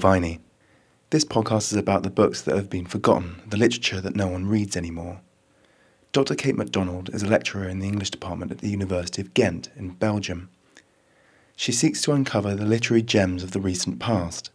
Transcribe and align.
Viney. 0.00 0.40
This 1.10 1.26
podcast 1.26 1.72
is 1.72 1.76
about 1.76 2.04
the 2.04 2.10
books 2.10 2.40
that 2.40 2.56
have 2.56 2.70
been 2.70 2.86
forgotten, 2.86 3.42
the 3.46 3.58
literature 3.58 4.00
that 4.00 4.16
no 4.16 4.28
one 4.28 4.46
reads 4.46 4.74
anymore. 4.74 5.20
Dr. 6.12 6.34
Kate 6.34 6.56
MacDonald 6.56 7.10
is 7.12 7.22
a 7.22 7.28
lecturer 7.28 7.68
in 7.68 7.80
the 7.80 7.86
English 7.86 8.08
department 8.08 8.50
at 8.50 8.58
the 8.58 8.70
University 8.70 9.20
of 9.20 9.34
Ghent 9.34 9.68
in 9.76 9.90
Belgium. 9.90 10.48
She 11.54 11.70
seeks 11.70 12.00
to 12.02 12.12
uncover 12.12 12.54
the 12.54 12.64
literary 12.64 13.02
gems 13.02 13.42
of 13.42 13.50
the 13.50 13.60
recent 13.60 13.98
past, 13.98 14.50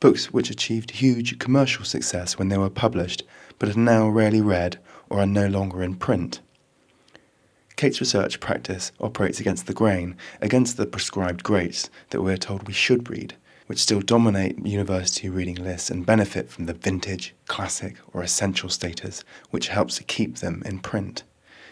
books 0.00 0.34
which 0.34 0.50
achieved 0.50 0.90
huge 0.90 1.38
commercial 1.38 1.86
success 1.86 2.38
when 2.38 2.50
they 2.50 2.58
were 2.58 2.68
published 2.68 3.22
but 3.58 3.74
are 3.74 3.78
now 3.78 4.06
rarely 4.06 4.42
read 4.42 4.78
or 5.08 5.20
are 5.20 5.26
no 5.26 5.46
longer 5.46 5.82
in 5.82 5.94
print. 5.94 6.40
Kate's 7.76 8.00
research 8.00 8.38
practice 8.38 8.92
operates 9.00 9.40
against 9.40 9.66
the 9.66 9.72
grain, 9.72 10.14
against 10.42 10.76
the 10.76 10.84
prescribed 10.84 11.42
greats 11.42 11.88
that 12.10 12.20
we're 12.20 12.36
told 12.36 12.66
we 12.66 12.74
should 12.74 13.08
read, 13.08 13.34
which 13.68 13.78
still 13.78 14.00
dominate 14.00 14.66
university 14.66 15.28
reading 15.28 15.54
lists 15.54 15.90
and 15.90 16.06
benefit 16.06 16.48
from 16.48 16.64
the 16.64 16.72
vintage, 16.72 17.34
classic, 17.46 17.96
or 18.14 18.22
essential 18.22 18.70
status 18.70 19.22
which 19.50 19.68
helps 19.68 19.98
to 19.98 20.04
keep 20.04 20.36
them 20.38 20.62
in 20.64 20.78
print. 20.78 21.22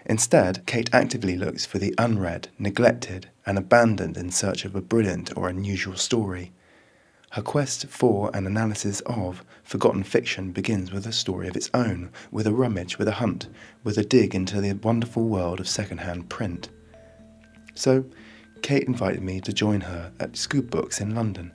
Instead, 0.04 0.64
Kate 0.66 0.90
actively 0.92 1.36
looks 1.36 1.64
for 1.64 1.78
the 1.78 1.94
unread, 1.98 2.48
neglected, 2.58 3.30
and 3.46 3.56
abandoned 3.56 4.16
in 4.16 4.30
search 4.30 4.66
of 4.66 4.76
a 4.76 4.82
brilliant 4.82 5.34
or 5.36 5.48
unusual 5.48 5.96
story. 5.96 6.52
Her 7.30 7.42
quest 7.42 7.86
for 7.86 8.30
an 8.34 8.46
analysis 8.46 9.00
of 9.06 9.42
forgotten 9.64 10.04
fiction 10.04 10.52
begins 10.52 10.92
with 10.92 11.06
a 11.06 11.12
story 11.12 11.48
of 11.48 11.56
its 11.56 11.70
own, 11.72 12.10
with 12.30 12.46
a 12.46 12.52
rummage, 12.52 12.98
with 12.98 13.08
a 13.08 13.12
hunt, 13.12 13.48
with 13.82 13.96
a 13.96 14.04
dig 14.04 14.34
into 14.34 14.60
the 14.60 14.74
wonderful 14.74 15.24
world 15.24 15.60
of 15.60 15.68
second-hand 15.68 16.28
print. 16.28 16.68
So, 17.74 18.04
Kate 18.60 18.84
invited 18.84 19.22
me 19.22 19.40
to 19.40 19.52
join 19.52 19.80
her 19.80 20.12
at 20.20 20.32
Skoob 20.32 20.70
Books 20.70 21.00
in 21.00 21.14
London, 21.14 21.52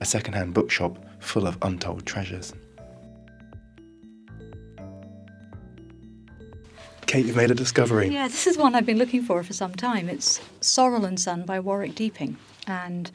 a 0.00 0.04
second-hand 0.04 0.54
bookshop 0.54 0.98
full 1.20 1.46
of 1.46 1.58
untold 1.62 2.06
treasures. 2.06 2.52
Kate, 7.06 7.26
you've 7.26 7.36
made 7.36 7.50
a 7.50 7.54
discovery. 7.54 8.08
Yeah, 8.08 8.28
this 8.28 8.46
is 8.46 8.56
one 8.56 8.74
I've 8.74 8.86
been 8.86 8.98
looking 8.98 9.22
for 9.22 9.42
for 9.42 9.52
some 9.52 9.74
time. 9.74 10.08
It's 10.08 10.40
Sorrell 10.60 11.04
and 11.04 11.18
Son 11.18 11.44
by 11.44 11.58
Warwick 11.58 11.96
Deeping. 11.96 12.36
And 12.68 13.10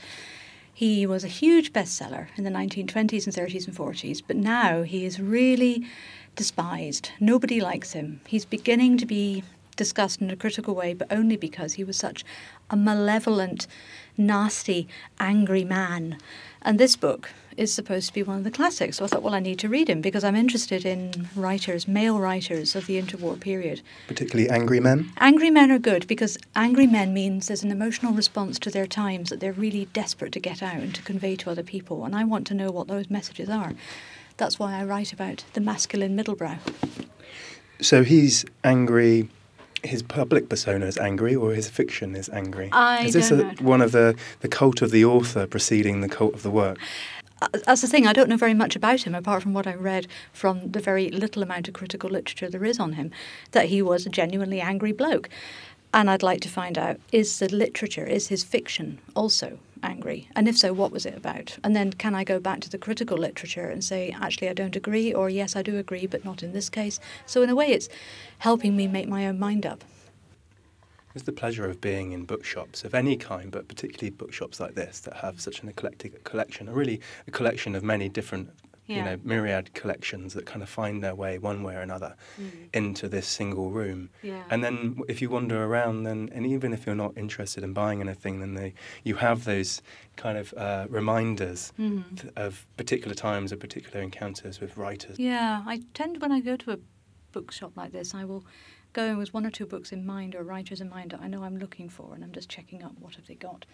he 0.73 1.07
was 1.07 1.23
a 1.23 1.29
huge 1.29 1.71
bestseller 1.71 2.27
in 2.35 2.43
the 2.43 2.49
1920s 2.49 3.25
and 3.25 3.33
30s 3.33 3.67
and 3.67 3.75
40s, 3.75 4.21
but 4.27 4.35
now 4.35 4.83
he 4.83 5.05
is 5.05 5.21
really 5.21 5.87
despised. 6.35 7.11
Nobody 7.21 7.61
likes 7.61 7.93
him. 7.93 8.19
He's 8.27 8.43
beginning 8.43 8.97
to 8.97 9.05
be 9.05 9.43
discussed 9.77 10.21
in 10.21 10.29
a 10.29 10.35
critical 10.35 10.75
way, 10.75 10.93
but 10.93 11.07
only 11.09 11.37
because 11.37 11.73
he 11.73 11.85
was 11.85 11.95
such 11.95 12.25
a 12.69 12.75
malevolent, 12.75 13.67
nasty, 14.17 14.89
angry 15.21 15.63
man. 15.63 16.17
And 16.65 16.79
this 16.79 16.95
book 16.95 17.29
is 17.57 17.71
supposed 17.71 18.07
to 18.07 18.13
be 18.13 18.23
one 18.23 18.39
of 18.39 18.43
the 18.43 18.49
classics. 18.49 18.97
So 18.97 19.05
I 19.05 19.07
thought, 19.07 19.21
well, 19.21 19.35
I 19.35 19.39
need 19.39 19.59
to 19.59 19.69
read 19.69 19.87
him 19.87 20.01
because 20.01 20.23
I'm 20.23 20.35
interested 20.35 20.83
in 20.83 21.29
writers, 21.35 21.87
male 21.87 22.19
writers 22.19 22.75
of 22.75 22.87
the 22.87 22.99
interwar 22.99 23.39
period. 23.39 23.83
Particularly 24.07 24.49
angry 24.49 24.79
men? 24.79 25.11
Angry 25.17 25.51
men 25.51 25.71
are 25.71 25.77
good 25.77 26.07
because 26.07 26.39
angry 26.55 26.87
men 26.87 27.13
means 27.13 27.47
there's 27.47 27.63
an 27.63 27.71
emotional 27.71 28.13
response 28.13 28.57
to 28.59 28.71
their 28.71 28.87
times 28.87 29.29
that 29.29 29.39
they're 29.39 29.53
really 29.53 29.85
desperate 29.93 30.31
to 30.33 30.39
get 30.39 30.63
out 30.63 30.77
and 30.77 30.95
to 30.95 31.03
convey 31.03 31.35
to 31.35 31.51
other 31.51 31.63
people. 31.63 32.03
And 32.03 32.15
I 32.15 32.23
want 32.23 32.47
to 32.47 32.55
know 32.55 32.71
what 32.71 32.87
those 32.87 33.11
messages 33.11 33.47
are. 33.47 33.73
That's 34.37 34.57
why 34.57 34.73
I 34.73 34.83
write 34.83 35.13
about 35.13 35.45
the 35.53 35.61
masculine 35.61 36.17
middlebrow. 36.17 36.57
So 37.79 38.03
he's 38.03 38.43
angry 38.63 39.29
his 39.83 40.01
public 40.01 40.49
persona 40.49 40.85
is 40.85 40.97
angry 40.97 41.35
or 41.35 41.53
his 41.53 41.69
fiction 41.69 42.15
is 42.15 42.29
angry? 42.29 42.69
I 42.71 43.05
is 43.05 43.13
this 43.13 43.31
a, 43.31 43.43
one 43.61 43.81
of 43.81 43.91
the, 43.91 44.15
the 44.41 44.47
cult 44.47 44.81
of 44.81 44.91
the 44.91 45.05
author 45.05 45.45
preceding 45.47 46.01
the 46.01 46.09
cult 46.09 46.33
of 46.33 46.43
the 46.43 46.51
work? 46.51 46.79
That's 47.65 47.81
the 47.81 47.87
thing, 47.87 48.07
I 48.07 48.13
don't 48.13 48.29
know 48.29 48.37
very 48.37 48.53
much 48.53 48.75
about 48.75 49.01
him 49.01 49.13
apart 49.13 49.43
from 49.43 49.53
what 49.53 49.67
I 49.67 49.73
read 49.73 50.07
from 50.31 50.71
the 50.71 50.79
very 50.79 51.09
little 51.09 51.43
amount 51.43 51.67
of 51.67 51.73
critical 51.73 52.09
literature 52.09 52.49
there 52.49 52.63
is 52.63 52.79
on 52.79 52.93
him, 52.93 53.11
that 53.51 53.65
he 53.65 53.81
was 53.81 54.05
a 54.05 54.09
genuinely 54.09 54.61
angry 54.61 54.93
bloke. 54.93 55.29
And 55.93 56.09
I'd 56.09 56.23
like 56.23 56.41
to 56.41 56.49
find 56.49 56.77
out 56.77 56.99
is 57.11 57.39
the 57.39 57.53
literature, 57.53 58.05
is 58.05 58.29
his 58.29 58.43
fiction 58.43 58.99
also 59.15 59.59
angry? 59.83 60.29
And 60.35 60.47
if 60.47 60.57
so, 60.57 60.73
what 60.73 60.91
was 60.91 61.05
it 61.05 61.15
about? 61.15 61.57
And 61.63 61.75
then 61.75 61.93
can 61.93 62.15
I 62.15 62.23
go 62.23 62.39
back 62.39 62.59
to 62.61 62.69
the 62.69 62.77
critical 62.77 63.17
literature 63.17 63.69
and 63.69 63.83
say, 63.83 64.15
actually, 64.19 64.49
I 64.49 64.53
don't 64.53 64.75
agree, 64.75 65.13
or 65.13 65.29
yes, 65.29 65.55
I 65.55 65.61
do 65.61 65.77
agree, 65.77 66.07
but 66.07 66.25
not 66.25 66.43
in 66.43 66.53
this 66.53 66.69
case? 66.69 66.99
So, 67.25 67.41
in 67.43 67.49
a 67.49 67.55
way, 67.55 67.67
it's 67.67 67.89
helping 68.39 68.75
me 68.75 68.87
make 68.87 69.07
my 69.07 69.27
own 69.27 69.39
mind 69.39 69.65
up. 69.65 69.83
It's 71.15 71.23
the 71.23 71.31
pleasure 71.31 71.65
of 71.65 71.79
being 71.79 72.11
in 72.11 72.25
bookshops 72.25 72.83
of 72.83 72.93
any 72.93 73.15
kind, 73.15 73.49
but 73.49 73.69
particularly 73.69 74.09
bookshops 74.09 74.59
like 74.59 74.75
this 74.75 74.99
that 75.01 75.15
have 75.15 75.39
such 75.39 75.63
an 75.63 75.69
eclectic 75.69 76.23
collection, 76.25 76.67
a 76.67 76.73
really 76.73 76.99
a 77.25 77.31
collection 77.31 77.73
of 77.73 77.83
many 77.83 78.09
different, 78.09 78.49
you 78.87 79.01
know, 79.01 79.17
myriad 79.23 79.73
collections 79.73 80.33
that 80.35 80.45
kind 80.45 80.61
of 80.61 80.69
find 80.69 81.03
their 81.03 81.15
way 81.15 81.37
one 81.39 81.63
way 81.63 81.75
or 81.75 81.79
another 81.81 82.15
into 82.73 83.07
this 83.07 83.27
single 83.27 83.71
room. 83.71 84.09
Yeah. 84.21 84.43
And 84.49 84.63
then 84.63 84.99
if 85.07 85.21
you 85.21 85.29
wander 85.29 85.63
around, 85.63 86.03
then 86.03 86.29
and 86.33 86.45
even 86.45 86.71
if 86.73 86.85
you're 86.85 86.93
not 86.95 87.17
interested 87.17 87.63
in 87.63 87.73
buying 87.73 87.99
anything, 88.01 88.39
then 88.41 88.53
they 88.53 88.73
you 89.03 89.15
have 89.15 89.45
those 89.45 89.81
kind 90.17 90.37
of 90.37 90.53
uh, 90.53 90.85
reminders 90.89 91.73
Mm-hmm. 91.79 92.15
th- 92.15 92.33
of 92.35 92.65
particular 92.77 93.15
times 93.15 93.51
or 93.51 93.57
particular 93.57 94.01
encounters 94.01 94.59
with 94.59 94.77
writers. 94.77 95.17
Yeah, 95.19 95.63
I 95.65 95.81
tend 95.93 96.21
when 96.21 96.31
I 96.31 96.39
go 96.39 96.55
to 96.57 96.71
a 96.73 96.77
bookshop 97.31 97.71
like 97.75 97.91
this, 97.91 98.13
I 98.13 98.23
will 98.25 98.45
go 98.93 99.05
in 99.05 99.17
with 99.17 99.33
one 99.33 99.45
or 99.45 99.51
two 99.51 99.65
books 99.65 99.91
in 99.91 100.05
mind 100.05 100.35
or 100.35 100.43
writers 100.43 100.79
in 100.79 100.89
mind 100.89 101.11
that 101.11 101.21
I 101.21 101.27
know 101.27 101.43
I'm 101.43 101.57
looking 101.57 101.89
for, 101.89 102.13
and 102.13 102.23
I'm 102.23 102.31
just 102.31 102.49
checking 102.49 102.83
up 102.83 102.93
what 102.99 103.15
have 103.15 103.27
they 103.27 103.35
got, 103.35 103.65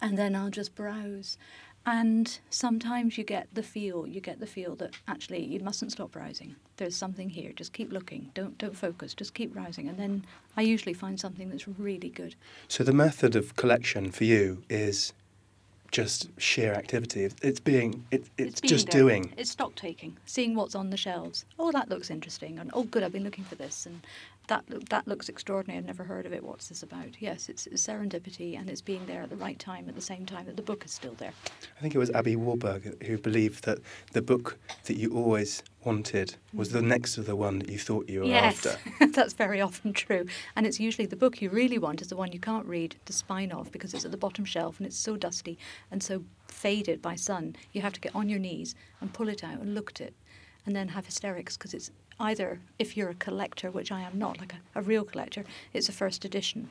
and 0.00 0.16
then 0.18 0.34
I'll 0.34 0.50
just 0.50 0.74
browse. 0.74 1.38
And 1.84 2.38
sometimes 2.50 3.18
you 3.18 3.24
get 3.24 3.48
the 3.52 3.62
feel, 3.62 4.06
you 4.06 4.20
get 4.20 4.38
the 4.38 4.46
feel 4.46 4.76
that 4.76 4.94
actually 5.08 5.44
you 5.44 5.60
mustn't 5.60 5.92
stop 5.92 6.12
browsing. 6.12 6.54
There's 6.76 6.96
something 6.96 7.28
here. 7.28 7.52
Just 7.52 7.72
keep 7.72 7.92
looking. 7.92 8.30
Don't 8.34 8.56
don't 8.58 8.76
focus. 8.76 9.14
Just 9.14 9.34
keep 9.34 9.52
browsing, 9.52 9.88
and 9.88 9.98
then 9.98 10.24
I 10.56 10.62
usually 10.62 10.94
find 10.94 11.18
something 11.18 11.50
that's 11.50 11.66
really 11.66 12.08
good. 12.08 12.36
So 12.68 12.84
the 12.84 12.92
method 12.92 13.34
of 13.34 13.56
collection 13.56 14.12
for 14.12 14.24
you 14.24 14.62
is 14.68 15.12
just 15.92 16.30
sheer 16.38 16.72
activity. 16.72 17.28
It's 17.42 17.60
being 17.60 18.04
it, 18.10 18.24
it's, 18.38 18.60
being 18.60 18.68
just 18.68 18.90
there. 18.90 19.00
doing. 19.02 19.32
It's 19.36 19.50
stock 19.50 19.74
taking, 19.74 20.16
seeing 20.24 20.54
what's 20.54 20.74
on 20.74 20.90
the 20.90 20.96
shelves. 20.96 21.44
Oh, 21.58 21.70
that 21.72 21.88
looks 21.88 22.10
interesting, 22.10 22.58
and 22.58 22.70
oh, 22.74 22.84
good, 22.84 23.02
I've 23.02 23.12
been 23.12 23.24
looking 23.24 23.44
for 23.44 23.54
this, 23.54 23.86
and 23.86 24.00
that 24.48 24.68
look, 24.68 24.88
that 24.88 25.06
looks 25.06 25.28
extraordinary. 25.28 25.78
I've 25.78 25.86
never 25.86 26.04
heard 26.04 26.26
of 26.26 26.32
it. 26.32 26.42
What's 26.42 26.68
this 26.68 26.82
about? 26.82 27.20
Yes, 27.20 27.48
it's, 27.48 27.66
it's 27.66 27.86
serendipity, 27.86 28.58
and 28.58 28.68
it's 28.68 28.80
being 28.80 29.04
there 29.06 29.22
at 29.22 29.30
the 29.30 29.36
right 29.36 29.58
time, 29.58 29.88
at 29.88 29.94
the 29.94 30.00
same 30.00 30.26
time 30.26 30.46
that 30.46 30.56
the 30.56 30.62
book 30.62 30.84
is 30.84 30.90
still 30.90 31.14
there. 31.14 31.32
I 31.76 31.80
think 31.80 31.94
it 31.94 31.98
was 31.98 32.10
Aby 32.10 32.36
Warburg 32.36 33.02
who 33.04 33.18
believed 33.18 33.64
that 33.64 33.78
the 34.12 34.22
book 34.22 34.58
that 34.84 34.96
you 34.96 35.14
always 35.14 35.62
wanted 35.84 36.36
was 36.52 36.70
the 36.70 36.78
mm-hmm. 36.78 36.88
next 36.88 37.14
to 37.14 37.22
the 37.22 37.36
one 37.36 37.60
that 37.60 37.68
you 37.68 37.78
thought 37.78 38.08
you 38.08 38.20
were 38.20 38.26
yes, 38.26 38.66
after. 38.66 39.06
that's 39.12 39.32
very 39.32 39.60
often 39.60 39.92
true, 39.92 40.26
and 40.56 40.66
it's 40.66 40.80
usually 40.80 41.06
the 41.06 41.16
book 41.16 41.40
you 41.40 41.50
really 41.50 41.78
want 41.78 42.00
is 42.00 42.08
the 42.08 42.16
one 42.16 42.32
you 42.32 42.40
can't 42.40 42.66
read 42.66 42.96
the 43.06 43.12
spine 43.12 43.52
of 43.52 43.70
because 43.70 43.94
it's 43.94 44.04
at 44.04 44.10
the 44.10 44.16
bottom 44.16 44.44
shelf 44.44 44.78
and 44.78 44.86
it's 44.86 44.96
so 44.96 45.16
dusty 45.16 45.58
and 45.90 46.02
so 46.02 46.24
faded 46.48 47.00
by 47.00 47.14
sun. 47.14 47.56
You 47.72 47.82
have 47.82 47.92
to 47.94 48.00
get 48.00 48.14
on 48.14 48.28
your 48.28 48.38
knees 48.38 48.74
and 49.00 49.12
pull 49.12 49.28
it 49.28 49.44
out 49.44 49.60
and 49.60 49.74
look 49.74 49.90
at 49.90 50.00
it, 50.00 50.14
and 50.66 50.74
then 50.74 50.88
have 50.88 51.06
hysterics 51.06 51.56
because 51.56 51.74
it's 51.74 51.90
either 52.18 52.60
if 52.78 52.96
you're 52.96 53.10
a 53.10 53.14
collector, 53.14 53.70
which 53.70 53.92
I 53.92 54.00
am 54.00 54.18
not, 54.18 54.38
like 54.38 54.54
a, 54.54 54.78
a 54.78 54.82
real 54.82 55.04
collector, 55.04 55.44
it's 55.72 55.88
a 55.88 55.92
first 55.92 56.24
edition, 56.24 56.70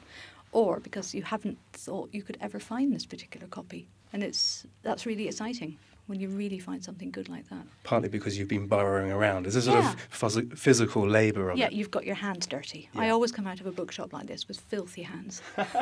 or 0.51 0.79
because 0.79 1.13
you 1.13 1.23
haven't 1.23 1.57
thought 1.73 2.09
you 2.11 2.23
could 2.23 2.37
ever 2.41 2.59
find 2.59 2.93
this 2.93 3.05
particular 3.05 3.47
copy, 3.47 3.87
and 4.13 4.23
it's 4.23 4.65
that's 4.83 5.05
really 5.05 5.27
exciting 5.27 5.77
when 6.11 6.19
you 6.19 6.27
really 6.27 6.59
find 6.59 6.83
something 6.83 7.09
good 7.09 7.29
like 7.29 7.47
that. 7.49 7.65
Partly 7.83 8.09
because 8.09 8.37
you've 8.37 8.49
been 8.49 8.67
burrowing 8.67 9.11
around. 9.13 9.43
There's 9.45 9.55
a 9.55 9.61
sort 9.61 9.79
Yeah. 9.79 9.93
of 9.93 10.09
phys- 10.11 10.57
physical 10.57 11.07
labour 11.07 11.49
of 11.49 11.57
Yeah, 11.57 11.67
it. 11.67 11.71
you've 11.73 11.89
got 11.89 12.05
your 12.05 12.15
hands 12.15 12.45
dirty. 12.45 12.89
I 12.93 13.07
always 13.09 13.31
come 13.31 13.47
out 13.47 13.61
of 13.61 13.65
a 13.65 13.71
bookshop 13.71 14.11
like 14.11 14.27
this 14.27 14.47
with 14.49 14.59
filthy 14.59 15.03
hands. 15.03 15.41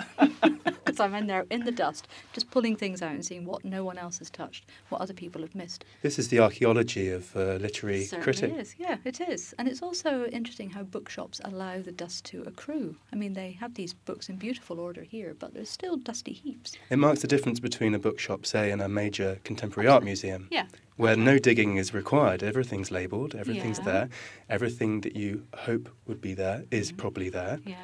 Because 0.85 0.99
I'm 1.01 1.13
in 1.13 1.27
there 1.27 1.45
in 1.51 1.65
the 1.65 1.71
dust, 1.71 2.07
just 2.33 2.49
pulling 2.49 2.75
things 2.75 3.03
out 3.03 3.11
and 3.11 3.23
seeing 3.23 3.45
what 3.45 3.63
no 3.63 3.83
one 3.83 3.99
else 3.99 4.17
has 4.17 4.31
touched, 4.31 4.65
what 4.89 4.99
other 5.01 5.13
people 5.13 5.41
have 5.41 5.53
missed. 5.53 5.85
This 6.01 6.17
is 6.17 6.29
the 6.29 6.39
archaeology 6.39 7.09
of 7.11 7.35
uh, 7.35 7.57
literary 7.61 8.05
Certainly 8.05 8.23
critic. 8.23 8.53
is. 8.57 8.75
Yeah, 8.79 8.97
it 9.05 9.21
is. 9.21 9.53
And 9.59 9.67
it's 9.67 9.83
also 9.83 10.25
interesting 10.25 10.71
how 10.71 10.81
bookshops 10.81 11.39
allow 11.45 11.79
the 11.79 11.91
dust 11.91 12.25
to 12.25 12.41
accrue. 12.41 12.95
I 13.13 13.17
mean, 13.17 13.33
they 13.33 13.51
have 13.59 13.75
these 13.75 13.93
books 13.93 14.29
in 14.29 14.37
beautiful 14.37 14.79
order 14.79 15.03
here, 15.03 15.35
but 15.37 15.53
there's 15.53 15.69
still 15.69 15.95
dusty 15.95 16.33
heaps. 16.33 16.73
It 16.89 16.97
marks 16.97 17.21
the 17.21 17.27
difference 17.27 17.59
between 17.59 17.93
a 17.93 17.99
bookshop, 17.99 18.47
say, 18.47 18.71
and 18.71 18.81
a 18.81 18.89
major 18.89 19.39
contemporary 19.43 19.87
art 19.87 20.03
museum. 20.03 20.18
Yeah. 20.23 20.67
where 20.97 21.15
no 21.15 21.39
digging 21.39 21.77
is 21.77 21.93
required. 21.93 22.43
Everything's 22.43 22.91
labelled, 22.91 23.33
everything's 23.35 23.77
Yeah. 23.79 23.85
there. 23.85 24.09
Everything 24.49 25.01
that 25.01 25.15
you 25.15 25.47
hope 25.53 25.89
would 26.07 26.19
be 26.21 26.33
there 26.33 26.65
is 26.71 26.91
Mhm. 26.91 26.97
probably 26.97 27.29
there. 27.29 27.59
Yeah. 27.65 27.77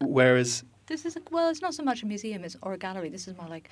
Whereas, 0.00 0.64
This 0.86 1.04
is 1.04 1.16
a, 1.16 1.22
well, 1.30 1.50
it's 1.50 1.60
not 1.60 1.74
so 1.74 1.82
much 1.82 2.02
a 2.02 2.06
museum 2.06 2.44
as 2.44 2.56
or 2.62 2.72
a 2.72 2.78
gallery. 2.78 3.08
This 3.10 3.28
is 3.28 3.36
more 3.36 3.48
like 3.48 3.68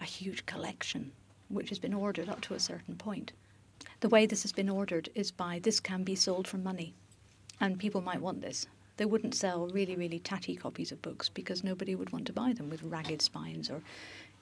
a 0.00 0.04
huge 0.04 0.46
collection, 0.46 1.10
which 1.48 1.68
has 1.68 1.78
been 1.80 1.92
ordered 1.94 2.28
up 2.28 2.40
to 2.42 2.54
a 2.54 2.60
certain 2.60 2.94
point. 2.96 3.32
The 4.00 4.08
way 4.08 4.24
this 4.24 4.42
has 4.42 4.52
been 4.52 4.68
ordered 4.68 5.08
is 5.14 5.30
by 5.32 5.58
this 5.58 5.80
can 5.80 6.04
be 6.04 6.14
sold 6.14 6.46
for 6.46 6.58
money, 6.58 6.94
and 7.60 7.78
people 7.78 8.00
might 8.00 8.20
want 8.20 8.40
this. 8.40 8.66
They 8.96 9.04
wouldn't 9.06 9.34
sell 9.34 9.66
really, 9.68 9.96
really 9.96 10.18
tatty 10.18 10.56
copies 10.56 10.92
of 10.92 11.02
books 11.02 11.28
because 11.28 11.64
nobody 11.64 11.94
would 11.94 12.10
want 12.10 12.26
to 12.26 12.32
buy 12.32 12.52
them 12.52 12.68
with 12.68 12.82
ragged 12.82 13.22
spines 13.22 13.70
or, 13.70 13.82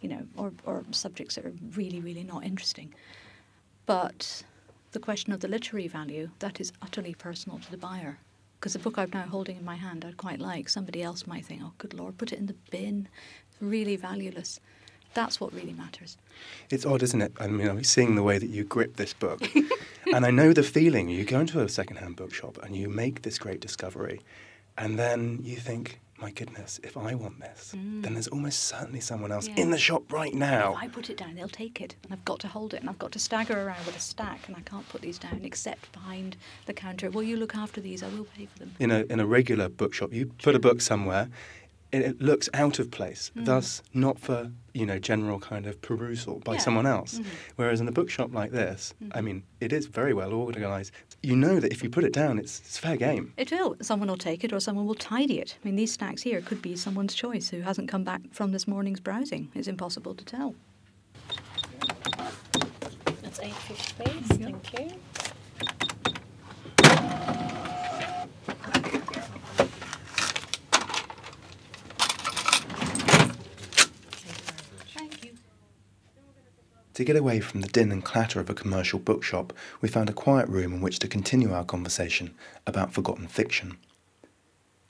you 0.01 0.09
know, 0.09 0.27
or, 0.37 0.53
or 0.65 0.85
subjects 0.91 1.37
that 1.37 1.47
are 1.47 1.55
really, 1.77 2.01
really 2.01 2.25
not 2.25 2.45
interesting. 2.45 2.93
But 3.87 4.43
the 4.93 4.99
question 4.99 5.33
of 5.33 5.41
the 5.41 5.49
literary 5.49 5.89
value, 5.89 6.31
that 6.41 6.61
is 6.61 6.73
utterly 6.83 7.15
personal 7.15 7.59
to 7.59 7.71
the 7.71 7.77
buyer. 7.77 8.19
Because 8.59 8.73
the 8.73 8.81
book 8.81 8.99
I'm 8.99 9.11
now 9.13 9.23
holding 9.23 9.57
in 9.57 9.65
my 9.65 9.77
hand, 9.77 10.05
I'd 10.05 10.17
quite 10.17 10.41
like. 10.41 10.69
Somebody 10.69 11.03
else 11.03 11.27
might 11.27 11.47
think, 11.47 11.63
oh, 11.63 11.73
good 11.79 11.95
Lord, 11.95 12.19
put 12.19 12.33
it 12.33 12.39
in 12.39 12.47
the 12.47 12.57
bin. 12.71 13.09
It's 13.51 13.63
really 13.63 13.95
valueless. 13.97 14.59
That's 15.19 15.41
what 15.41 15.53
really 15.53 15.73
matters. 15.73 16.17
It's 16.71 16.87
odd, 16.87 17.03
isn't 17.03 17.21
it? 17.21 17.33
I 17.41 17.49
mean, 17.49 17.67
I'm 17.67 17.83
seeing 17.83 18.15
the 18.15 18.23
way 18.23 18.39
that 18.39 18.51
you 18.51 18.63
grip 18.63 18.95
this 18.95 19.13
book. 19.13 19.43
and 20.15 20.25
I 20.25 20.31
know 20.31 20.53
the 20.53 20.63
feeling. 20.63 21.09
You 21.09 21.25
go 21.25 21.41
into 21.41 21.61
a 21.61 21.69
secondhand 21.69 22.15
bookshop 22.15 22.57
and 22.63 22.77
you 22.77 22.89
make 22.89 23.23
this 23.23 23.37
great 23.37 23.61
discovery, 23.61 24.21
and 24.77 24.97
then 24.97 25.41
you 25.43 25.57
think, 25.57 25.99
my 26.19 26.31
goodness, 26.31 26.79
if 26.85 26.97
I 26.97 27.17
want 27.17 27.41
this, 27.41 27.75
mm. 27.77 28.01
then 28.01 28.15
there's 28.15 28.29
almost 28.29 28.61
certainly 28.61 29.01
someone 29.01 29.33
else 29.33 29.49
yeah. 29.49 29.57
in 29.57 29.73
the 29.73 29.79
shop 29.79 30.13
right 30.13 30.33
now. 30.33 30.75
If 30.75 30.85
I 30.85 30.87
put 30.87 31.11
it 31.11 31.17
down, 31.17 31.35
they'll 31.35 31.49
take 31.49 31.81
it, 31.81 31.97
and 32.05 32.13
I've 32.13 32.25
got 32.25 32.39
to 32.41 32.47
hold 32.47 32.73
it, 32.73 32.81
and 32.81 32.89
I've 32.89 33.01
got 33.01 33.11
to 33.11 33.19
stagger 33.19 33.61
around 33.67 33.85
with 33.87 33.97
a 33.97 34.01
stack, 34.01 34.47
and 34.47 34.57
I 34.57 34.61
can't 34.61 34.89
put 34.89 35.01
these 35.01 35.19
down 35.19 35.41
except 35.43 35.91
behind 35.93 36.37
the 36.67 36.75
counter. 36.75 37.11
Will 37.11 37.25
you 37.25 37.37
look 37.37 37.57
after 37.57 37.81
these? 37.81 38.05
I 38.05 38.09
will 38.11 38.29
pay 38.37 38.47
for 38.47 38.61
them. 38.61 38.77
In 38.79 38.93
a 38.93 39.01
in 39.11 39.19
a 39.19 39.27
regular 39.27 39.69
bookshop, 39.69 40.13
you 40.13 40.27
put 40.41 40.55
a 40.55 40.61
book 40.61 40.81
somewhere, 40.81 41.29
it 41.93 42.21
looks 42.21 42.49
out 42.55 42.79
of 42.79 42.91
place, 42.91 43.31
mm. 43.37 43.45
thus 43.45 43.83
not 43.95 44.19
for 44.19 44.51
you 44.75 44.85
know 44.85 44.99
general 44.99 45.41
kind 45.41 45.67
of 45.67 45.81
perusal 45.81 46.41
by 46.41 46.55
yeah. 46.55 46.59
someone 46.59 46.87
else. 46.87 47.15
Mm-hmm. 47.19 47.31
Whereas 47.57 47.81
in 47.81 47.89
a 47.89 47.93
bookshop 47.93 48.33
like 48.33 48.51
this, 48.51 48.95
mm-hmm. 49.03 49.17
I 49.17 49.21
mean, 49.21 49.43
it 49.61 49.73
is 49.73 49.87
very 49.87 50.13
well 50.13 50.33
organised. 50.33 50.93
You 51.23 51.35
know 51.35 51.61
that 51.61 51.73
if 51.73 51.83
you 51.83 51.91
put 51.91 52.05
it 52.05 52.13
down, 52.13 52.39
it's, 52.39 52.61
it's 52.61 52.79
fair 52.79 52.97
game. 52.97 53.33
It 53.37 53.51
will. 53.51 53.77
Someone 53.81 54.09
will 54.09 54.17
take 54.17 54.45
it, 54.45 54.53
or 54.53 54.61
someone 54.61 54.87
will 54.87 54.95
tidy 54.95 55.41
it. 55.41 55.57
I 55.63 55.67
mean, 55.67 55.77
these 55.77 55.93
stacks 55.93 56.23
here 56.23 56.41
could 56.41 56.63
be 56.63 56.77
someone's 56.77 57.15
choice 57.15 57.49
who 57.49 57.61
hasn't 57.61 57.89
come 57.89 58.05
back 58.05 58.21
from 58.33 58.53
this 58.53 58.69
morning's 58.69 59.01
browsing. 59.01 59.51
It's 59.55 59.69
impossible 59.69 60.15
to 60.15 60.25
tell. 60.25 60.55
That's 63.23 63.41
eight 63.41 63.55
fish, 63.55 63.95
please. 63.97 64.39
Thank 64.39 64.79
you. 64.79 65.18
To 76.99 77.05
get 77.05 77.15
away 77.15 77.39
from 77.39 77.61
the 77.61 77.69
din 77.69 77.93
and 77.93 78.05
clatter 78.05 78.41
of 78.41 78.51
a 78.51 78.55
commercial 78.55 78.99
bookshop, 78.99 79.53
we 79.81 79.89
found 79.89 80.11
a 80.11 80.13
quiet 80.13 80.49
room 80.49 80.73
in 80.73 80.81
which 80.81 80.99
to 80.99 81.07
continue 81.07 81.53
our 81.53 81.65
conversation 81.65 82.35
about 82.67 82.93
forgotten 82.93 83.29
fiction. 83.29 83.79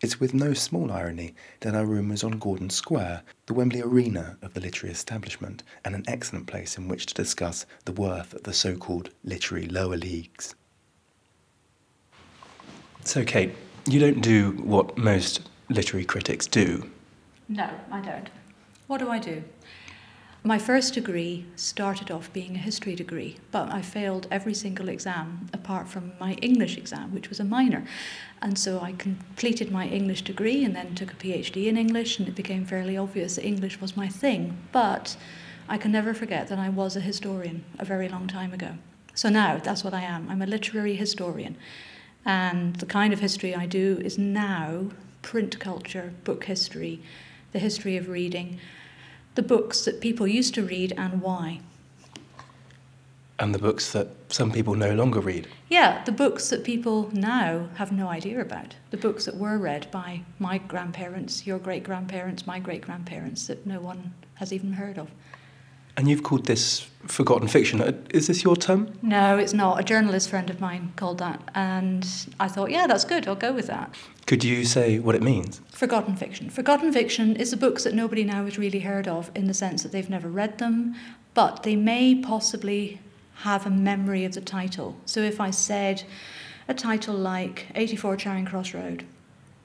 It's 0.01 0.19
with 0.19 0.33
no 0.33 0.55
small 0.55 0.91
irony 0.91 1.35
that 1.61 1.75
our 1.75 1.85
room 1.85 2.09
was 2.09 2.25
on 2.25 2.39
Gordon 2.39 2.71
Square, 2.71 3.25
the 3.45 3.53
Wembley 3.53 3.83
arena 3.83 4.39
of 4.41 4.55
the 4.55 4.61
literary 4.61 4.91
establishment, 4.91 5.63
and 5.85 5.95
an 5.95 6.05
excellent 6.09 6.47
place 6.47 6.79
in 6.79 6.89
which 6.89 7.05
to 7.05 7.13
discuss 7.15 7.67
the 7.85 7.93
worth 7.93 8.33
of 8.33 8.45
the 8.45 8.55
so 8.55 8.75
called 8.75 9.11
literary 9.23 9.67
lower 9.67 9.99
leagues. 9.99 10.55
So, 13.05 13.23
Kate, 13.23 13.55
you 13.87 14.01
don't 14.01 14.23
do 14.23 14.53
what 14.63 14.97
most 14.97 15.47
literary 15.69 16.07
critics 16.07 16.47
do. 16.47 16.91
No, 17.51 17.69
I 17.91 18.01
don't. 18.01 18.31
What 18.87 18.97
do 18.97 19.11
I 19.11 19.19
do? 19.19 19.45
My 20.45 20.59
first 20.59 20.95
degree 20.95 21.47
started 21.57 22.13
off 22.13 22.33
being 22.33 22.55
a 22.55 22.61
history 22.61 22.95
degree, 22.95 23.39
but 23.51 23.73
I 23.73 23.83
failed 23.83 24.29
every 24.31 24.55
single 24.55 24.89
exam 24.89 25.49
apart 25.53 25.89
from 25.89 26.13
my 26.21 26.35
English 26.35 26.79
exam, 26.79 27.13
which 27.13 27.29
was 27.29 27.41
a 27.41 27.45
minor. 27.45 27.85
And 28.41 28.57
so 28.57 28.81
I 28.81 28.93
completed 28.93 29.73
my 29.73 29.89
English 29.89 30.23
degree 30.23 30.65
and 30.65 30.77
then 30.77 30.95
took 30.95 31.13
a 31.13 31.17
PhD 31.17 31.67
in 31.67 31.77
English, 31.77 32.19
and 32.19 32.29
it 32.29 32.37
became 32.37 32.65
fairly 32.65 32.97
obvious 32.97 33.35
that 33.35 33.45
English 33.45 33.81
was 33.81 33.97
my 33.97 34.07
thing. 34.07 34.57
But 34.71 35.17
I 35.69 35.77
can 35.77 35.91
never 35.91 36.15
forget 36.15 36.47
that 36.49 36.59
I 36.59 36.69
was 36.69 36.95
a 36.95 37.01
historian 37.01 37.65
a 37.79 37.85
very 37.85 38.09
long 38.09 38.29
time 38.29 38.55
ago. 38.55 38.79
So 39.15 39.29
now 39.29 39.59
that's 39.59 39.83
what 39.83 39.93
I 39.93 40.03
am. 40.03 40.29
I'm 40.31 40.41
a 40.41 40.47
literary 40.47 40.95
historian. 40.95 41.57
And 42.25 42.77
the 42.77 42.87
kind 42.87 43.13
of 43.13 43.19
history 43.19 43.57
I 43.57 43.67
do 43.67 44.01
is 44.05 44.17
now 44.17 44.91
print 45.21 45.59
culture, 45.59 46.15
book 46.23 46.45
history, 46.45 47.03
the 47.51 47.59
history 47.59 47.97
of 47.97 48.09
reading 48.09 48.61
the 49.39 49.43
books 49.45 49.85
that 49.85 50.01
people 50.01 50.27
used 50.27 50.53
to 50.53 50.65
read 50.65 50.93
and 50.97 51.23
why. 51.23 51.61
And 53.39 53.55
the 53.55 53.61
books 53.61 53.93
that 53.93 54.09
some 54.31 54.51
people 54.51 54.75
no 54.75 54.93
longer 54.95 55.21
read. 55.21 55.47
Yeah, 55.69 56.03
the 56.03 56.11
books 56.11 56.49
that 56.49 56.65
people 56.65 57.09
now 57.13 57.69
have 57.77 57.93
no 57.93 58.09
idea 58.09 58.41
about. 58.41 58.75
The 58.91 58.97
books 58.97 59.27
that 59.27 59.37
were 59.37 59.57
read 59.57 59.89
by 59.93 60.23
my 60.41 60.59
grandparents, 60.59 61.47
your 61.47 61.61
great 61.61 61.85
grandparents, 61.85 62.49
my 62.49 62.59
great 62.59 62.83
grandparents, 62.83 63.47
that 63.47 63.65
no 63.65 63.81
one 63.81 64.13
has 64.35 64.53
even 64.53 64.73
heard 64.73 64.99
of. 64.99 65.09
And 65.99 66.09
you've 66.09 66.23
called 66.23 66.47
this 66.47 66.87
forgotten 67.09 67.49
fiction. 67.49 67.81
Uh, 67.81 67.93
is 68.11 68.29
this 68.29 68.45
your 68.45 68.55
term? 68.55 68.97
No, 69.03 69.37
it's 69.37 69.53
not. 69.53 69.81
A 69.81 69.83
journalist 69.83 70.31
friend 70.31 70.49
of 70.49 70.61
mine 70.61 70.93
called 70.95 71.19
that. 71.19 71.43
And 71.57 72.07
I 72.39 72.47
thought, 72.47 72.71
yeah, 72.71 72.87
that's 72.87 73.05
good. 73.05 73.27
I'll 73.27 73.35
go 73.35 73.53
with 73.53 73.67
that. 73.67 73.97
Could 74.25 74.45
you 74.45 74.65
say 74.65 75.01
what 75.01 75.17
it 75.17 75.23
means? 75.23 75.61
Forgotten 75.73 76.15
fiction. 76.15 76.51
Forgotten 76.51 76.93
fiction 76.93 77.35
is 77.35 77.51
the 77.51 77.57
books 77.57 77.83
that 77.83 77.95
nobody 77.95 78.23
now 78.23 78.45
has 78.45 78.57
really 78.57 78.79
heard 78.79 79.09
of 79.09 79.33
in 79.35 79.49
the 79.49 79.55
sense 79.55 79.83
that 79.83 79.91
they've 79.91 80.09
never 80.09 80.29
read 80.29 80.59
them, 80.59 80.95
but 81.35 81.65
they 81.65 81.75
may 81.75 82.15
possibly 82.15 83.01
have 83.39 83.67
a 83.67 83.71
memory 83.71 84.25
of 84.25 84.35
the 84.35 84.41
title. 84.41 84.97
So 85.05 85.19
if 85.21 85.41
I 85.41 85.51
said 85.51 86.05
a 86.69 86.75
title 86.75 87.17
like 87.17 87.67
84 87.75 88.17
Charing 88.19 88.47
Cross 88.47 88.73
Road, 88.73 89.05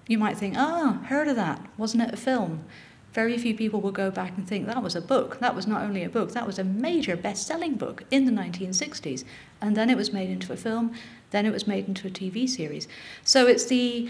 you 0.07 0.17
might 0.17 0.37
think, 0.37 0.55
ah, 0.57 0.99
heard 1.05 1.27
of 1.27 1.35
that. 1.35 1.63
Wasn't 1.77 2.01
it 2.01 2.11
a 2.11 2.17
film? 2.17 2.65
Very 3.13 3.37
few 3.37 3.55
people 3.55 3.79
will 3.79 3.91
go 3.91 4.09
back 4.09 4.35
and 4.37 4.47
think 4.47 4.65
that 4.65 4.81
was 4.81 4.95
a 4.95 5.01
book. 5.01 5.39
That 5.39 5.55
was 5.55 5.67
not 5.67 5.83
only 5.83 6.03
a 6.03 6.09
book, 6.09 6.31
that 6.31 6.47
was 6.47 6.57
a 6.57 6.63
major 6.63 7.15
best 7.15 7.45
selling 7.45 7.75
book 7.75 8.03
in 8.09 8.25
the 8.25 8.31
1960s. 8.31 9.23
And 9.61 9.77
then 9.77 9.89
it 9.89 9.97
was 9.97 10.11
made 10.11 10.29
into 10.29 10.51
a 10.51 10.57
film, 10.57 10.93
then 11.29 11.45
it 11.45 11.53
was 11.53 11.67
made 11.67 11.87
into 11.87 12.07
a 12.07 12.11
TV 12.11 12.49
series. 12.49 12.87
So 13.23 13.45
it's 13.45 13.65
the, 13.65 14.09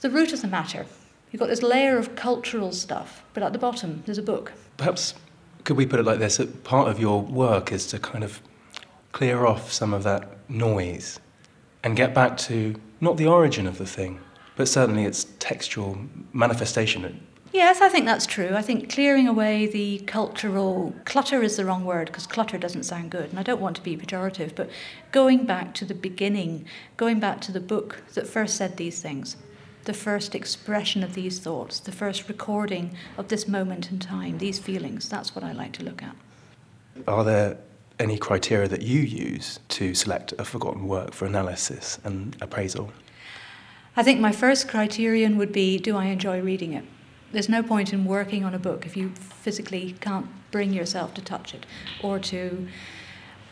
the 0.00 0.10
root 0.10 0.32
of 0.32 0.42
the 0.42 0.48
matter. 0.48 0.86
You've 1.32 1.40
got 1.40 1.48
this 1.48 1.62
layer 1.62 1.98
of 1.98 2.14
cultural 2.14 2.70
stuff, 2.70 3.24
but 3.34 3.42
at 3.42 3.52
the 3.52 3.58
bottom, 3.58 4.04
there's 4.06 4.18
a 4.18 4.22
book. 4.22 4.52
Perhaps 4.76 5.14
could 5.64 5.76
we 5.76 5.84
put 5.84 5.98
it 5.98 6.04
like 6.04 6.20
this 6.20 6.36
that 6.36 6.62
part 6.62 6.88
of 6.88 7.00
your 7.00 7.20
work 7.20 7.72
is 7.72 7.88
to 7.88 7.98
kind 7.98 8.22
of 8.22 8.40
clear 9.10 9.44
off 9.44 9.72
some 9.72 9.92
of 9.92 10.04
that 10.04 10.28
noise 10.48 11.18
and 11.82 11.96
get 11.96 12.14
back 12.14 12.36
to 12.36 12.76
not 13.00 13.16
the 13.16 13.26
origin 13.26 13.66
of 13.66 13.78
the 13.78 13.86
thing, 13.86 14.20
but 14.54 14.68
certainly 14.68 15.04
its 15.04 15.26
textual 15.40 15.98
manifestation 16.32 17.26
Yes, 17.56 17.80
I 17.80 17.88
think 17.88 18.04
that's 18.04 18.26
true. 18.26 18.50
I 18.54 18.60
think 18.60 18.92
clearing 18.92 19.26
away 19.26 19.66
the 19.66 20.00
cultural 20.00 20.94
clutter 21.06 21.42
is 21.42 21.56
the 21.56 21.64
wrong 21.64 21.86
word 21.86 22.08
because 22.08 22.26
clutter 22.26 22.58
doesn't 22.58 22.82
sound 22.82 23.10
good, 23.10 23.30
and 23.30 23.38
I 23.38 23.42
don't 23.42 23.62
want 23.62 23.76
to 23.76 23.82
be 23.82 23.96
pejorative, 23.96 24.54
but 24.54 24.68
going 25.10 25.46
back 25.46 25.72
to 25.76 25.86
the 25.86 25.94
beginning, 25.94 26.66
going 26.98 27.18
back 27.18 27.40
to 27.40 27.52
the 27.52 27.60
book 27.60 28.02
that 28.12 28.26
first 28.26 28.56
said 28.58 28.76
these 28.76 29.00
things, 29.00 29.38
the 29.84 29.94
first 29.94 30.34
expression 30.34 31.02
of 31.02 31.14
these 31.14 31.38
thoughts, 31.38 31.80
the 31.80 31.92
first 31.92 32.28
recording 32.28 32.94
of 33.16 33.28
this 33.28 33.48
moment 33.48 33.90
in 33.90 34.00
time, 34.00 34.36
these 34.36 34.58
feelings, 34.58 35.08
that's 35.08 35.34
what 35.34 35.42
I 35.42 35.52
like 35.52 35.72
to 35.78 35.82
look 35.82 36.02
at. 36.02 36.14
Are 37.08 37.24
there 37.24 37.56
any 37.98 38.18
criteria 38.18 38.68
that 38.68 38.82
you 38.82 39.00
use 39.00 39.60
to 39.70 39.94
select 39.94 40.34
a 40.38 40.44
forgotten 40.44 40.86
work 40.86 41.14
for 41.14 41.24
analysis 41.24 41.98
and 42.04 42.36
appraisal? 42.42 42.92
I 43.96 44.02
think 44.02 44.20
my 44.20 44.32
first 44.32 44.68
criterion 44.68 45.38
would 45.38 45.52
be 45.52 45.78
do 45.78 45.96
I 45.96 46.04
enjoy 46.04 46.42
reading 46.42 46.74
it? 46.74 46.84
There's 47.32 47.48
no 47.48 47.62
point 47.62 47.92
in 47.92 48.04
working 48.04 48.44
on 48.44 48.54
a 48.54 48.58
book 48.58 48.86
if 48.86 48.96
you 48.96 49.10
physically 49.10 49.96
can't 50.00 50.26
bring 50.50 50.72
yourself 50.72 51.14
to 51.14 51.20
touch 51.20 51.54
it 51.54 51.66
or 52.02 52.18
to 52.18 52.66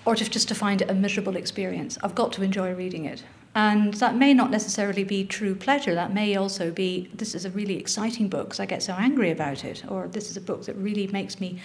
or 0.07 0.15
to 0.15 0.29
just 0.29 0.49
to 0.49 0.55
find 0.55 0.83
it 0.83 0.91
a 0.91 0.95
miserable 0.95 1.37
experience. 1.37 1.97
I've 2.03 2.15
got 2.15 2.33
to 2.35 2.43
enjoy 2.43 2.75
reading 2.75 3.07
it. 3.07 3.25
And 3.55 3.95
that 3.95 4.17
may 4.17 4.35
not 4.35 4.51
necessarily 4.51 5.05
be 5.05 5.25
true 5.25 5.55
pleasure. 5.55 5.95
That 5.95 6.13
may 6.13 6.37
also 6.37 6.71
be 6.71 7.09
this 7.15 7.35
is 7.35 7.45
a 7.45 7.51
really 7.51 7.79
exciting 7.79 8.29
book 8.29 8.49
because 8.49 8.61
I 8.61 8.67
get 8.67 8.83
so 8.83 8.95
angry 8.95 9.31
about 9.31 9.65
it, 9.65 9.85
or 9.89 10.09
this 10.09 10.29
is 10.31 10.37
a 10.37 10.41
book 10.41 10.65
that 10.67 10.77
really 10.77 11.07
makes 11.07 11.41
me 11.41 11.61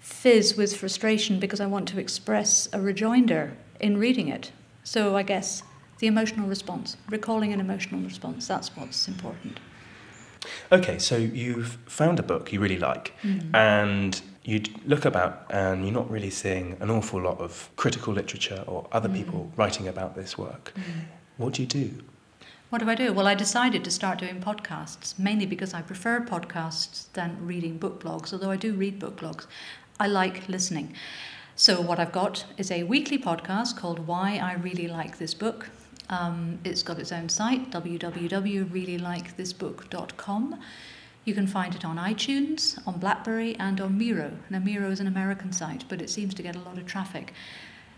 fizz 0.00 0.56
with 0.56 0.76
frustration 0.76 1.40
because 1.40 1.60
I 1.60 1.66
want 1.66 1.88
to 1.88 1.98
express 1.98 2.68
a 2.72 2.80
rejoinder 2.80 3.56
in 3.80 3.96
reading 3.96 4.28
it. 4.28 4.52
So 4.84 5.16
I 5.16 5.22
guess 5.22 5.62
the 5.98 6.06
emotional 6.06 6.46
response, 6.46 6.96
recalling 7.08 7.52
an 7.52 7.60
emotional 7.60 8.00
response, 8.02 8.46
that's 8.46 8.76
what's 8.76 9.08
important. 9.08 9.60
Okay, 10.72 10.98
so 10.98 11.16
you've 11.16 11.78
found 11.86 12.18
a 12.18 12.22
book 12.22 12.52
you 12.52 12.60
really 12.60 12.78
like, 12.78 13.12
mm. 13.22 13.54
and 13.54 14.20
you 14.44 14.62
look 14.86 15.04
about 15.04 15.46
and 15.50 15.84
you're 15.84 15.94
not 15.94 16.10
really 16.10 16.30
seeing 16.30 16.76
an 16.80 16.90
awful 16.90 17.20
lot 17.20 17.38
of 17.38 17.70
critical 17.76 18.12
literature 18.12 18.64
or 18.66 18.86
other 18.92 19.08
mm. 19.08 19.16
people 19.16 19.52
writing 19.56 19.86
about 19.86 20.14
this 20.14 20.38
work. 20.38 20.72
Mm. 20.76 20.82
What 21.36 21.54
do 21.54 21.62
you 21.62 21.68
do? 21.68 22.02
What 22.70 22.78
do 22.78 22.88
I 22.88 22.94
do? 22.94 23.12
Well, 23.12 23.26
I 23.26 23.34
decided 23.34 23.82
to 23.84 23.90
start 23.90 24.20
doing 24.20 24.40
podcasts, 24.40 25.18
mainly 25.18 25.44
because 25.44 25.74
I 25.74 25.82
prefer 25.82 26.20
podcasts 26.20 27.06
than 27.14 27.44
reading 27.44 27.78
book 27.78 28.00
blogs, 28.02 28.32
although 28.32 28.52
I 28.52 28.56
do 28.56 28.74
read 28.74 29.00
book 29.00 29.16
blogs. 29.16 29.46
I 29.98 30.06
like 30.06 30.48
listening. 30.48 30.94
So, 31.56 31.80
what 31.80 31.98
I've 31.98 32.12
got 32.12 32.44
is 32.56 32.70
a 32.70 32.84
weekly 32.84 33.18
podcast 33.18 33.76
called 33.76 34.06
Why 34.06 34.36
I 34.36 34.54
Really 34.54 34.86
Like 34.86 35.18
This 35.18 35.34
Book. 35.34 35.68
Um, 36.10 36.58
it's 36.64 36.82
got 36.82 36.98
its 36.98 37.12
own 37.12 37.28
site, 37.28 37.70
www.reallylikethisbook.com. 37.70 40.60
You 41.24 41.34
can 41.34 41.46
find 41.46 41.74
it 41.74 41.84
on 41.84 41.96
iTunes, 41.96 42.78
on 42.86 42.98
Blackberry, 42.98 43.54
and 43.56 43.80
on 43.80 43.96
Miro. 43.96 44.32
Now, 44.50 44.58
Miro 44.58 44.90
is 44.90 45.00
an 45.00 45.06
American 45.06 45.52
site, 45.52 45.84
but 45.88 46.02
it 46.02 46.10
seems 46.10 46.34
to 46.34 46.42
get 46.42 46.56
a 46.56 46.60
lot 46.60 46.76
of 46.78 46.86
traffic. 46.86 47.32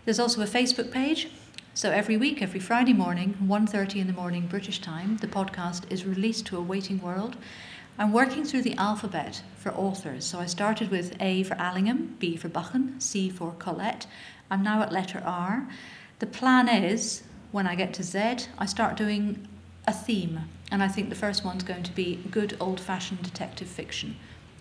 There's 0.05 0.19
also 0.19 0.41
a 0.41 0.45
Facebook 0.45 0.91
page. 0.91 1.29
So 1.73 1.89
every 1.89 2.17
week, 2.17 2.43
every 2.43 2.59
Friday 2.59 2.93
morning, 2.93 3.35
1:30 3.39 3.99
in 3.99 4.07
the 4.07 4.13
morning 4.13 4.45
British 4.45 4.79
time, 4.79 5.17
the 5.17 5.27
podcast 5.27 5.91
is 5.91 6.05
released 6.05 6.45
to 6.47 6.57
a 6.57 6.61
waiting 6.61 7.01
world. 7.01 7.35
I'm 7.97 8.11
working 8.11 8.43
through 8.43 8.63
the 8.63 8.77
alphabet 8.77 9.41
for 9.57 9.73
authors. 9.73 10.25
So 10.25 10.39
I 10.39 10.45
started 10.45 10.91
with 10.91 11.15
A 11.19 11.43
for 11.43 11.55
Allingham, 11.55 12.15
B 12.19 12.35
for 12.35 12.49
Buchan, 12.49 12.99
C 12.99 13.29
for 13.29 13.55
Colette. 13.57 14.05
I'm 14.51 14.61
now 14.61 14.83
at 14.83 14.91
letter 14.91 15.23
R. 15.25 15.67
The 16.19 16.27
plan 16.27 16.69
is 16.69 17.23
when 17.53 17.67
I 17.67 17.75
get 17.75 17.93
to 17.93 18.03
Z, 18.03 18.47
I 18.57 18.65
start 18.65 18.97
doing 18.97 19.47
a 19.87 19.93
theme. 19.93 20.41
And 20.71 20.81
I 20.81 20.87
think 20.87 21.09
the 21.09 21.15
first 21.15 21.45
one's 21.45 21.63
going 21.63 21.83
to 21.83 21.93
be 21.93 22.15
good 22.31 22.57
old 22.59 22.79
fashioned 22.79 23.21
detective 23.21 23.67
fiction. 23.67 24.15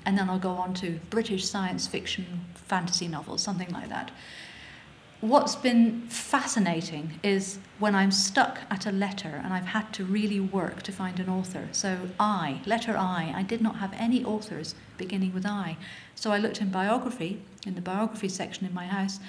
And 0.05 0.19
then 0.19 0.29
I'll 0.29 0.39
go 0.39 0.51
on 0.51 0.75
to 0.75 1.01
British 1.09 1.49
science 1.49 1.87
fiction, 1.87 2.45
fantasy 2.55 3.09
novels, 3.09 3.43
something 3.43 3.71
like 3.71 3.89
that. 3.89 4.11
What's 5.23 5.57
been 5.57 6.03
fascinating 6.09 7.19
is 7.23 7.61
when 7.79 7.95
I'm 7.95 8.11
stuck 8.11 8.59
at 8.71 8.85
a 8.85 8.93
letter 8.93 9.41
and 9.43 9.55
I've 9.55 9.67
had 9.67 9.91
to 9.95 10.05
really 10.05 10.41
work 10.41 10.83
to 10.83 10.93
find 10.93 11.19
an 11.19 11.31
author. 11.31 11.69
So, 11.73 11.97
I, 12.21 12.61
letter 12.67 12.95
I, 12.97 13.33
I 13.35 13.43
did 13.43 13.63
not 13.63 13.77
have 13.77 13.95
any 13.97 14.23
authors 14.23 14.75
beginning 14.99 15.33
with 15.33 15.47
I. 15.47 15.79
So, 16.15 16.31
I 16.33 16.39
looked 16.39 16.61
in 16.61 16.69
biography, 16.71 17.41
in 17.65 17.75
the 17.77 17.81
biography 17.81 18.29
section 18.29 18.67
in 18.67 18.75
my 18.75 18.87
house, 18.87 19.21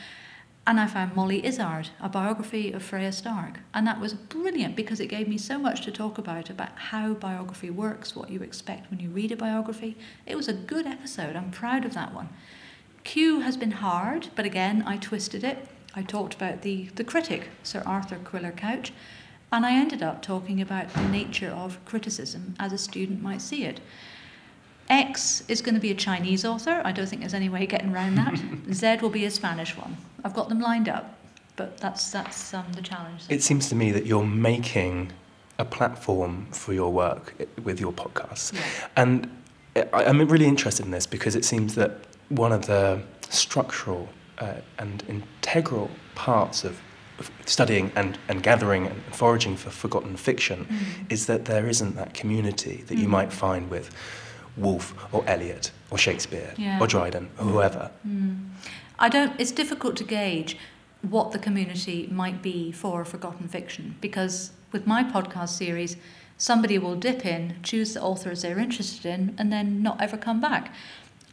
and 0.65 0.79
I 0.79 0.88
found 0.88 1.15
Molly 1.15 1.46
Izzard, 1.46 1.89
a 2.00 2.08
biography 2.08 2.72
of 2.72 2.84
Freya 2.84 3.12
Stark. 3.12 3.60
And 3.74 3.86
that 3.86 4.00
was 4.00 4.13
brilliant 4.13 4.77
because 4.77 5.01
it 5.01 5.08
gave 5.08 5.27
me 5.27 5.38
so 5.38 5.58
much 5.58 5.82
to 5.82 5.91
talk 5.91 6.17
about, 6.17 6.50
about 6.50 6.77
how 6.77 7.13
biography 7.13 7.70
works, 7.70 8.15
what 8.15 8.29
you 8.29 8.41
expect 8.41 8.89
when 8.89 9.01
you 9.01 9.10
read 9.10 9.34
a 9.34 9.36
biography. 9.36 9.98
It 10.25 10.38
was 10.38 10.48
a 10.48 10.53
good 10.53 10.88
episode. 10.88 11.36
I'm 11.36 11.51
proud 11.51 11.84
of 11.84 11.93
that 11.96 12.13
one. 12.13 12.29
Q 13.03 13.41
has 13.41 13.58
been 13.58 13.72
hard, 13.72 14.29
but 14.36 14.46
again, 14.46 14.84
I 14.88 14.96
twisted 14.96 15.43
it. 15.43 15.67
I 15.96 16.01
talked 16.01 16.34
about 16.34 16.62
the, 16.62 16.86
the 16.96 17.03
critic, 17.03 17.50
Sir 17.62 17.84
Arthur 17.86 18.17
Quiller 18.24 18.51
Couch, 18.53 18.93
and 19.51 19.65
I 19.65 19.74
ended 19.74 20.01
up 20.01 20.22
talking 20.22 20.62
about 20.62 20.91
the 20.93 21.08
nature 21.10 21.50
of 21.50 21.84
criticism 21.84 22.55
as 22.58 22.72
a 22.72 22.77
student 22.77 23.22
might 23.22 23.41
see 23.41 23.65
it. 23.65 23.82
X 24.90 25.44
is 25.48 25.62
going 25.62 25.75
to 25.75 25.82
be 25.82 25.92
a 25.92 25.96
Chinese 25.96 26.46
author. 26.46 26.82
I 26.84 26.92
don't 26.92 27.08
think 27.08 27.22
there's 27.22 27.34
any 27.34 27.50
way 27.50 27.63
of 27.63 27.70
getting 27.70 27.94
around 27.94 28.16
that. 28.16 28.40
Z 28.74 28.98
will 29.02 29.10
be 29.10 29.25
a 29.25 29.32
Spanish 29.32 29.75
one. 29.78 29.96
I've 30.24 30.34
got 30.34 30.50
them 30.50 30.60
lined 30.60 30.90
up, 30.90 31.18
but 31.56 31.78
that's 31.78 32.12
that's 32.12 32.54
um, 32.54 32.66
the 32.75 32.82
challenge. 32.82 33.22
It 33.30 33.42
seems 33.44 33.70
to 33.70 33.75
me 33.75 33.92
that 33.92 34.06
you're 34.06 34.25
making 34.25 35.12
a 35.60 35.66
platform 35.66 36.48
for 36.52 36.74
your 36.74 36.92
work 36.92 37.34
with 37.63 37.80
your 37.80 37.94
podcast, 37.94 38.54
Yeah. 38.54 38.62
and 38.98 39.30
I, 39.75 40.06
I'm 40.06 40.28
really 40.28 40.48
interested 40.48 40.86
in 40.86 40.92
this 40.92 41.06
because 41.06 41.36
it 41.36 41.46
seems 41.46 41.75
that 41.75 41.92
one 42.30 42.52
of 42.52 42.66
the 42.66 43.02
structural 43.30 44.10
uh, 44.40 44.56
and 44.80 45.04
integral 45.08 45.92
parts 46.16 46.63
of 46.63 46.80
studying 47.46 47.92
and, 47.96 48.18
and 48.28 48.42
gathering 48.42 48.88
and 48.88 49.02
foraging 49.13 49.56
for 49.56 49.70
forgotten 49.70 50.18
fiction 50.18 50.66
Mm. 50.66 51.12
is 51.12 51.28
that 51.28 51.46
there 51.46 51.68
isn't 51.70 51.96
that 51.96 52.13
community 52.16 52.84
that 52.88 52.98
you 52.98 53.06
Mm. 53.08 53.12
might 53.12 53.32
find 53.34 53.70
with 53.70 53.92
Woolf 54.57 54.93
or 55.12 55.24
Eliot 55.27 55.72
or 55.89 55.98
Shakespeare 55.98 56.53
Yeah. 56.57 56.79
or 56.79 56.88
Dryden 56.88 57.29
or 57.39 57.45
whoever. 57.45 57.91
Mm. 58.07 58.50
I 59.00 59.10
don't. 59.10 59.33
It's 59.39 59.51
difficult 59.51 59.95
to 59.98 60.03
gauge 60.03 60.57
what 61.01 61.31
the 61.31 61.39
community 61.39 62.07
might 62.12 62.41
be 62.41 62.72
for 62.72 63.03
forgotten 63.03 63.48
fiction 63.48 63.95
because 64.00 64.51
with 64.72 64.88
my 64.88 65.03
podcast 65.03 65.50
series, 65.50 65.98
somebody 66.38 66.77
will 66.77 66.95
dip 66.95 67.25
in, 67.25 67.55
choose 67.63 67.93
the 67.93 68.01
authors 68.01 68.41
they're 68.41 68.60
interested 68.60 69.05
in, 69.05 69.36
and 69.38 69.51
then 69.51 69.81
not 69.83 70.01
ever 70.01 70.17
come 70.17 70.39
back. 70.39 70.74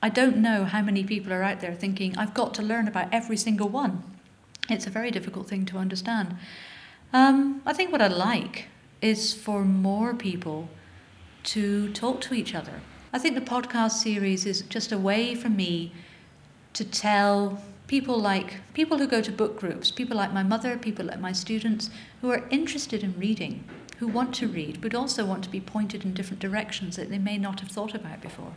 I 0.02 0.08
don't 0.08 0.38
know 0.38 0.64
how 0.64 0.82
many 0.82 1.04
people 1.04 1.32
are 1.32 1.42
out 1.42 1.60
there 1.60 1.74
thinking 1.74 2.16
I've 2.16 2.34
got 2.34 2.54
to 2.54 2.62
learn 2.62 2.88
about 2.88 3.08
every 3.12 3.36
single 3.36 3.68
one. 3.68 4.02
It's 4.68 4.86
a 4.86 4.90
very 4.90 5.10
difficult 5.10 5.46
thing 5.48 5.66
to 5.66 5.78
understand. 5.78 6.36
Um, 7.12 7.60
I 7.66 7.72
think 7.72 7.92
what 7.92 8.00
I 8.02 8.08
like 8.08 8.68
is 9.02 9.34
for 9.34 9.64
more 9.64 10.14
people 10.14 10.68
to 11.44 11.92
talk 11.92 12.20
to 12.22 12.34
each 12.34 12.54
other. 12.54 12.80
I 13.12 13.18
think 13.18 13.34
the 13.34 13.40
podcast 13.40 13.92
series 13.92 14.46
is 14.46 14.62
just 14.62 14.92
a 14.92 14.98
way 14.98 15.34
for 15.34 15.48
me 15.48 15.92
to 16.74 16.84
tell 16.84 17.60
people 17.88 18.18
like 18.20 18.58
people 18.72 18.98
who 18.98 19.06
go 19.08 19.20
to 19.20 19.32
book 19.32 19.58
groups, 19.58 19.90
people 19.90 20.16
like 20.16 20.32
my 20.32 20.44
mother, 20.44 20.76
people 20.78 21.06
like 21.06 21.18
my 21.20 21.32
students 21.32 21.90
who 22.20 22.30
are 22.30 22.44
interested 22.50 23.02
in 23.02 23.18
reading, 23.18 23.64
who 23.98 24.06
want 24.06 24.32
to 24.36 24.46
read, 24.46 24.80
but 24.80 24.94
also 24.94 25.24
want 25.24 25.42
to 25.42 25.50
be 25.50 25.60
pointed 25.60 26.04
in 26.04 26.14
different 26.14 26.38
directions 26.40 26.94
that 26.96 27.10
they 27.10 27.18
may 27.18 27.36
not 27.36 27.58
have 27.60 27.70
thought 27.70 27.94
about 27.94 28.20
before. 28.22 28.52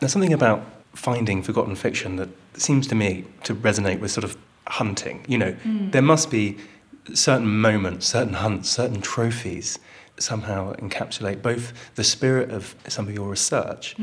There's 0.00 0.12
something 0.12 0.34
about 0.34 0.62
finding 0.92 1.42
forgotten 1.42 1.74
fiction 1.74 2.16
that 2.16 2.28
seems 2.54 2.86
to 2.88 2.94
me 2.94 3.24
to 3.44 3.54
resonate 3.54 3.98
with 3.98 4.10
sort 4.10 4.24
of 4.24 4.36
hunting. 4.68 5.24
You 5.26 5.38
know, 5.38 5.52
Mm. 5.64 5.92
there 5.92 6.02
must 6.02 6.30
be 6.30 6.58
certain 7.14 7.60
moments, 7.60 8.06
certain 8.06 8.34
hunts, 8.34 8.68
certain 8.68 9.00
trophies 9.00 9.78
somehow 10.18 10.74
encapsulate 10.74 11.42
both 11.42 11.72
the 11.96 12.04
spirit 12.04 12.50
of 12.50 12.74
some 12.88 13.08
of 13.08 13.14
your 13.14 13.28
research 13.28 13.96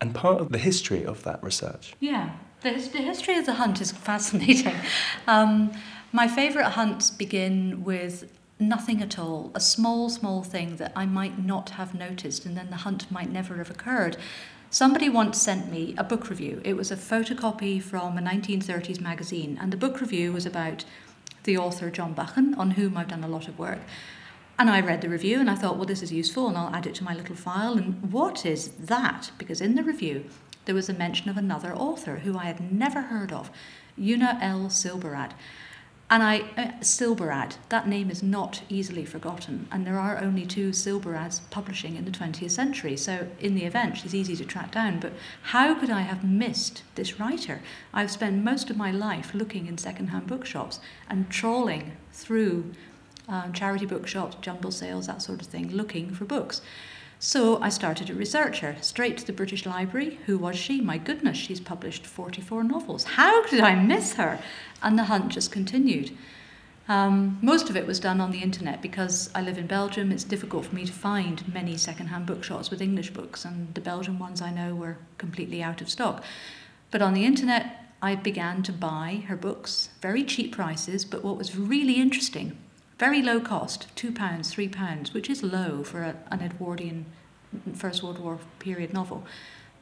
and 0.00 0.14
part 0.14 0.40
of 0.40 0.50
the 0.50 0.58
history 0.58 1.04
of 1.04 1.22
that 1.24 1.42
research. 1.42 1.94
Yeah, 2.00 2.30
the, 2.62 2.70
the 2.70 3.02
history 3.02 3.36
of 3.36 3.46
the 3.46 3.54
hunt 3.54 3.80
is 3.80 3.92
fascinating. 3.92 4.74
Um, 5.28 5.72
my 6.14 6.28
favourite 6.28 6.72
hunts 6.72 7.10
begin 7.10 7.84
with 7.84 8.30
nothing 8.58 9.00
at 9.00 9.18
all, 9.18 9.50
a 9.54 9.60
small, 9.60 10.10
small 10.10 10.42
thing 10.42 10.76
that 10.76 10.92
I 10.94 11.06
might 11.06 11.38
not 11.38 11.70
have 11.70 11.94
noticed, 11.94 12.44
and 12.44 12.56
then 12.56 12.70
the 12.70 12.76
hunt 12.76 13.10
might 13.10 13.30
never 13.30 13.56
have 13.56 13.70
occurred. 13.70 14.16
Somebody 14.68 15.08
once 15.08 15.40
sent 15.40 15.70
me 15.70 15.94
a 15.96 16.04
book 16.04 16.28
review. 16.28 16.60
It 16.64 16.76
was 16.76 16.90
a 16.90 16.96
photocopy 16.96 17.82
from 17.82 18.18
a 18.18 18.22
1930s 18.22 19.00
magazine, 19.00 19.58
and 19.60 19.72
the 19.72 19.76
book 19.76 20.00
review 20.00 20.32
was 20.32 20.44
about 20.44 20.84
the 21.44 21.56
author 21.56 21.90
John 21.90 22.12
Buchan, 22.12 22.54
on 22.54 22.72
whom 22.72 22.96
I've 22.96 23.08
done 23.08 23.24
a 23.24 23.28
lot 23.28 23.48
of 23.48 23.58
work. 23.58 23.80
And 24.58 24.70
I 24.70 24.80
read 24.80 25.00
the 25.00 25.08
review 25.08 25.40
and 25.40 25.50
I 25.50 25.54
thought, 25.54 25.76
well, 25.76 25.86
this 25.86 26.02
is 26.02 26.12
useful 26.12 26.48
and 26.48 26.56
I'll 26.56 26.74
add 26.74 26.86
it 26.86 26.94
to 26.96 27.04
my 27.04 27.14
little 27.14 27.36
file. 27.36 27.76
And 27.76 28.12
what 28.12 28.46
is 28.46 28.68
that? 28.72 29.30
Because 29.38 29.60
in 29.60 29.74
the 29.74 29.82
review, 29.82 30.26
there 30.64 30.74
was 30.74 30.88
a 30.88 30.94
mention 30.94 31.28
of 31.28 31.36
another 31.36 31.74
author 31.74 32.16
who 32.18 32.38
I 32.38 32.44
had 32.44 32.72
never 32.72 33.02
heard 33.02 33.32
of, 33.32 33.50
Una 33.98 34.38
L. 34.40 34.66
Silberrad. 34.68 35.32
And 36.12 36.22
I, 36.22 36.40
uh, 36.58 36.72
Silberrad, 36.82 37.56
that 37.70 37.88
name 37.88 38.10
is 38.10 38.22
not 38.22 38.60
easily 38.68 39.06
forgotten. 39.06 39.66
And 39.72 39.86
there 39.86 39.98
are 39.98 40.18
only 40.18 40.44
two 40.44 40.68
Silberrads 40.70 41.40
publishing 41.50 41.96
in 41.96 42.04
the 42.04 42.10
20th 42.10 42.50
century. 42.50 42.98
So 42.98 43.28
in 43.40 43.54
the 43.54 43.64
event, 43.64 43.96
she's 43.96 44.14
easy 44.14 44.36
to 44.36 44.44
track 44.44 44.72
down. 44.72 45.00
But 45.00 45.14
how 45.40 45.74
could 45.74 45.88
I 45.88 46.02
have 46.02 46.22
missed 46.22 46.82
this 46.96 47.18
writer? 47.18 47.62
I've 47.94 48.10
spent 48.10 48.44
most 48.44 48.68
of 48.68 48.76
my 48.76 48.90
life 48.90 49.32
looking 49.32 49.66
in 49.66 49.78
secondhand 49.78 50.26
bookshops 50.26 50.80
and 51.08 51.30
trawling 51.30 51.92
through 52.12 52.72
um, 53.28 53.52
charity 53.52 53.86
bookshops, 53.86 54.36
jumble 54.40 54.70
sales, 54.70 55.06
that 55.06 55.22
sort 55.22 55.40
of 55.40 55.46
thing, 55.46 55.70
looking 55.70 56.10
for 56.10 56.24
books. 56.24 56.60
So 57.18 57.62
I 57.62 57.68
started 57.68 58.10
a 58.10 58.14
researcher 58.14 58.76
straight 58.80 59.16
to 59.18 59.26
the 59.26 59.32
British 59.32 59.64
Library. 59.64 60.18
Who 60.26 60.38
was 60.38 60.56
she? 60.56 60.80
My 60.80 60.98
goodness, 60.98 61.38
she's 61.38 61.60
published 61.60 62.04
44 62.04 62.64
novels. 62.64 63.04
How 63.04 63.46
did 63.46 63.60
I 63.60 63.76
miss 63.76 64.14
her? 64.14 64.40
And 64.82 64.98
the 64.98 65.04
hunt 65.04 65.28
just 65.28 65.52
continued. 65.52 66.10
Um, 66.88 67.38
most 67.40 67.70
of 67.70 67.76
it 67.76 67.86
was 67.86 68.00
done 68.00 68.20
on 68.20 68.32
the 68.32 68.42
internet 68.42 68.82
because 68.82 69.30
I 69.34 69.40
live 69.40 69.56
in 69.56 69.68
Belgium. 69.68 70.10
It's 70.10 70.24
difficult 70.24 70.66
for 70.66 70.74
me 70.74 70.84
to 70.84 70.92
find 70.92 71.46
many 71.54 71.76
secondhand 71.76 72.26
bookshops 72.26 72.70
with 72.70 72.82
English 72.82 73.10
books, 73.10 73.44
and 73.44 73.72
the 73.74 73.80
Belgian 73.80 74.18
ones 74.18 74.42
I 74.42 74.50
know 74.50 74.74
were 74.74 74.98
completely 75.18 75.62
out 75.62 75.80
of 75.80 75.88
stock. 75.88 76.24
But 76.90 77.02
on 77.02 77.14
the 77.14 77.24
internet, 77.24 77.94
I 78.02 78.16
began 78.16 78.64
to 78.64 78.72
buy 78.72 79.22
her 79.28 79.36
books, 79.36 79.90
very 80.00 80.24
cheap 80.24 80.52
prices. 80.52 81.04
But 81.04 81.22
what 81.22 81.38
was 81.38 81.56
really 81.56 81.94
interesting, 81.94 82.58
very 83.02 83.20
low 83.20 83.40
cost, 83.40 83.88
two 83.96 84.12
pounds, 84.12 84.52
three 84.52 84.68
pounds, 84.68 85.12
which 85.12 85.28
is 85.28 85.42
low 85.42 85.82
for 85.82 86.02
a, 86.02 86.14
an 86.30 86.40
Edwardian 86.40 87.04
First 87.74 88.00
World 88.00 88.20
War 88.20 88.38
period 88.60 88.94
novel, 88.94 89.24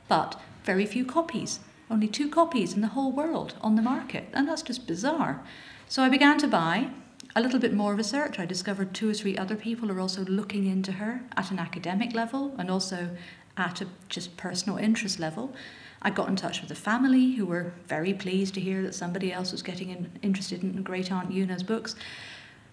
but 0.08 0.40
very 0.64 0.86
few 0.86 1.04
copies. 1.04 1.60
Only 1.90 2.08
two 2.08 2.30
copies 2.30 2.72
in 2.72 2.80
the 2.80 2.94
whole 2.96 3.12
world 3.12 3.56
on 3.60 3.74
the 3.74 3.82
market, 3.82 4.24
and 4.32 4.48
that's 4.48 4.62
just 4.62 4.86
bizarre. 4.86 5.44
So 5.86 6.02
I 6.02 6.08
began 6.08 6.38
to 6.38 6.48
buy 6.48 6.88
a 7.36 7.42
little 7.42 7.60
bit 7.60 7.74
more 7.74 7.94
research. 7.94 8.38
I 8.38 8.46
discovered 8.46 8.94
two 8.94 9.10
or 9.10 9.14
three 9.14 9.36
other 9.36 9.54
people 9.54 9.92
are 9.92 10.00
also 10.00 10.24
looking 10.24 10.64
into 10.64 10.92
her 10.92 11.20
at 11.36 11.50
an 11.50 11.58
academic 11.58 12.14
level 12.14 12.54
and 12.56 12.70
also 12.70 13.10
at 13.58 13.82
a 13.82 13.86
just 14.08 14.38
personal 14.38 14.78
interest 14.78 15.20
level. 15.20 15.54
I 16.00 16.08
got 16.08 16.30
in 16.30 16.36
touch 16.36 16.62
with 16.62 16.70
the 16.70 16.74
family 16.74 17.32
who 17.32 17.44
were 17.44 17.74
very 17.86 18.14
pleased 18.14 18.54
to 18.54 18.62
hear 18.62 18.80
that 18.80 18.94
somebody 18.94 19.30
else 19.30 19.52
was 19.52 19.62
getting 19.62 19.90
in, 19.90 20.10
interested 20.22 20.62
in 20.62 20.82
Great 20.82 21.12
Aunt 21.12 21.30
Una's 21.30 21.62
books. 21.62 21.94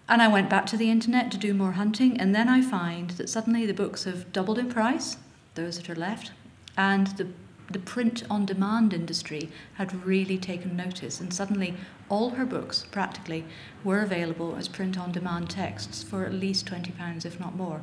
And 0.08 0.22
I 0.22 0.28
went 0.28 0.48
back 0.48 0.66
to 0.66 0.76
the 0.76 0.90
internet 0.90 1.30
to 1.32 1.38
do 1.38 1.52
more 1.52 1.72
hunting, 1.72 2.18
and 2.18 2.34
then 2.34 2.48
I 2.48 2.62
find 2.62 3.10
that 3.10 3.28
suddenly 3.28 3.66
the 3.66 3.74
books 3.74 4.04
have 4.04 4.32
doubled 4.32 4.58
in 4.58 4.68
price, 4.68 5.18
those 5.54 5.76
that 5.76 5.90
are 5.90 5.94
left, 5.94 6.32
and 6.76 7.08
the 7.18 7.28
the 7.70 7.78
print 7.78 8.22
on 8.30 8.46
demand 8.46 8.94
industry 8.94 9.50
had 9.74 10.06
really 10.06 10.38
taken 10.38 10.76
notice, 10.76 11.20
and 11.20 11.32
suddenly 11.32 11.74
all 12.08 12.30
her 12.30 12.46
books, 12.46 12.86
practically, 12.90 13.44
were 13.84 14.00
available 14.00 14.56
as 14.56 14.68
print 14.68 14.98
on 14.98 15.12
demand 15.12 15.50
texts 15.50 16.02
for 16.02 16.24
at 16.24 16.32
least 16.32 16.66
£20, 16.66 17.26
if 17.26 17.38
not 17.38 17.56
more. 17.56 17.82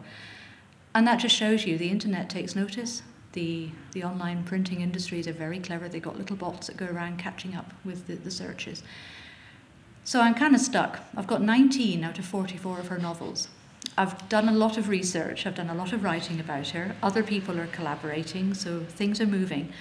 And 0.93 1.05
that 1.07 1.19
just 1.19 1.35
shows 1.35 1.65
you 1.65 1.77
the 1.77 1.89
internet 1.89 2.29
takes 2.29 2.55
notice, 2.55 3.03
The, 3.33 3.69
the 3.91 4.03
online 4.03 4.43
printing 4.43 4.81
industries 4.81 5.27
are 5.27 5.33
very 5.33 5.59
clever. 5.59 5.89
They've 5.89 6.01
got 6.01 6.17
little 6.17 6.37
bots 6.37 6.67
that 6.67 6.77
go 6.77 6.85
around 6.85 7.19
catching 7.19 7.53
up 7.53 7.73
with 7.83 8.07
the, 8.07 8.15
the 8.15 8.31
searches. 8.31 8.81
So 10.05 10.21
I'm 10.21 10.35
kind 10.35 10.53
of 10.53 10.61
stuck. 10.61 10.99
I've 11.17 11.25
got 11.25 11.41
19 11.41 12.03
out 12.03 12.19
of 12.19 12.25
44 12.25 12.79
of 12.79 12.87
her 12.89 12.99
novels. 12.99 13.47
I've 13.97 14.29
done 14.29 14.47
a 14.47 14.51
lot 14.51 14.77
of 14.77 14.87
research, 14.87 15.47
I've 15.47 15.55
done 15.55 15.69
a 15.69 15.73
lot 15.73 15.93
of 15.93 16.03
writing 16.03 16.39
about 16.39 16.69
her. 16.69 16.95
Other 17.01 17.23
people 17.23 17.59
are 17.59 17.65
collaborating, 17.67 18.53
so 18.53 18.81
things 18.87 19.19
are 19.19 19.25
moving. 19.25 19.73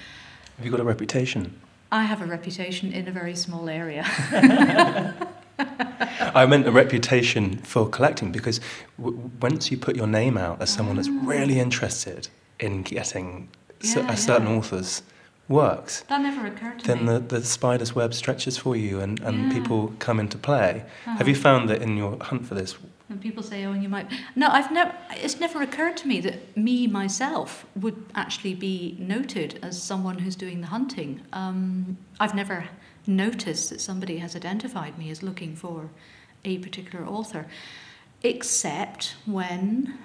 Have 0.57 0.65
you 0.65 0.71
got 0.71 0.81
a 0.81 0.85
reputation? 0.85 1.61
I 1.93 2.05
have 2.05 2.23
a 2.23 2.27
reputation 2.27 2.91
in 2.91 3.07
a 3.07 3.13
very 3.13 3.37
small 3.37 3.69
area. 3.69 4.05
I 5.59 6.47
meant 6.47 6.67
a 6.67 6.73
reputation 6.73 7.59
for 7.59 7.87
collecting 7.89 8.33
because 8.33 8.61
w- 8.99 9.31
once 9.43 9.71
you 9.71 9.77
put 9.77 9.95
your 9.95 10.07
name 10.07 10.39
out 10.39 10.63
as 10.63 10.71
someone 10.71 10.97
that's 10.97 11.09
ah. 11.09 11.21
really 11.23 11.61
interested 11.61 12.29
in 12.59 12.83
getting 12.83 13.49
Yeah, 13.83 14.11
a 14.11 14.17
certain 14.17 14.49
yeah. 14.49 14.57
author's 14.57 15.03
works, 15.49 16.03
that 16.09 16.21
never 16.23 16.47
occurred 16.47 16.79
to 16.81 16.87
then 16.87 17.05
me. 17.05 17.13
the, 17.13 17.19
the 17.21 17.45
spider's 17.45 17.95
web 17.95 18.15
stretches 18.15 18.57
for 18.57 18.75
you 18.77 19.01
and, 19.01 19.21
and 19.21 19.37
Yeah. 19.47 19.53
people 19.53 19.93
come 19.99 20.19
into 20.21 20.39
play. 20.39 20.85
Have 21.05 21.29
you 21.29 21.35
Uh-huh. 21.35 21.43
found 21.43 21.69
that 21.71 21.83
in 21.83 21.97
your 21.97 22.17
hunt 22.23 22.47
for 22.47 22.55
this? 22.55 22.77
And 23.11 23.21
people 23.21 23.43
say, 23.43 23.65
"Oh, 23.67 23.73
and 23.73 23.83
you 23.83 23.89
might." 23.91 24.07
No, 24.35 24.49
I've 24.49 24.71
never. 24.73 24.93
It's 25.11 25.39
never 25.39 25.61
occurred 25.61 25.97
to 25.99 26.09
me 26.09 26.21
that 26.21 26.57
me 26.57 26.87
myself 26.87 27.67
would 27.77 27.97
actually 28.15 28.55
be 28.55 28.97
noted 28.99 29.59
as 29.63 29.81
someone 29.83 30.19
who's 30.21 30.37
doing 30.37 30.63
the 30.63 30.69
hunting. 30.69 31.21
Um, 31.35 31.99
I've 32.19 32.35
never 32.35 32.65
noticed 33.07 33.69
that 33.71 33.81
somebody 33.83 34.17
has 34.19 34.35
identified 34.35 34.97
me 34.99 35.11
as 35.11 35.23
looking 35.23 35.55
for 35.55 35.91
a 36.47 36.57
particular 36.59 37.05
author, 37.07 37.45
except 38.23 39.17
when. 39.27 39.99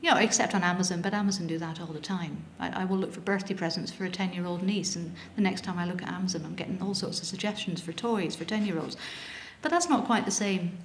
You 0.00 0.10
know, 0.10 0.18
except 0.18 0.54
on 0.54 0.62
Amazon, 0.62 1.00
but 1.00 1.14
Amazon 1.14 1.46
do 1.46 1.58
that 1.58 1.80
all 1.80 1.86
the 1.86 2.00
time. 2.00 2.44
I, 2.58 2.82
I 2.82 2.84
will 2.84 2.98
look 2.98 3.12
for 3.12 3.20
birthday 3.20 3.54
presents 3.54 3.90
for 3.90 4.04
a 4.04 4.10
10 4.10 4.32
year 4.32 4.46
old 4.46 4.62
niece, 4.62 4.94
and 4.94 5.14
the 5.34 5.42
next 5.42 5.64
time 5.64 5.78
I 5.78 5.86
look 5.86 6.02
at 6.02 6.08
Amazon, 6.08 6.42
I'm 6.44 6.54
getting 6.54 6.80
all 6.82 6.94
sorts 6.94 7.20
of 7.20 7.26
suggestions 7.26 7.80
for 7.80 7.92
toys 7.92 8.36
for 8.36 8.44
10 8.44 8.66
year 8.66 8.78
olds. 8.78 8.96
But 9.62 9.70
that's 9.70 9.88
not 9.88 10.04
quite 10.04 10.24
the 10.24 10.30
same. 10.30 10.78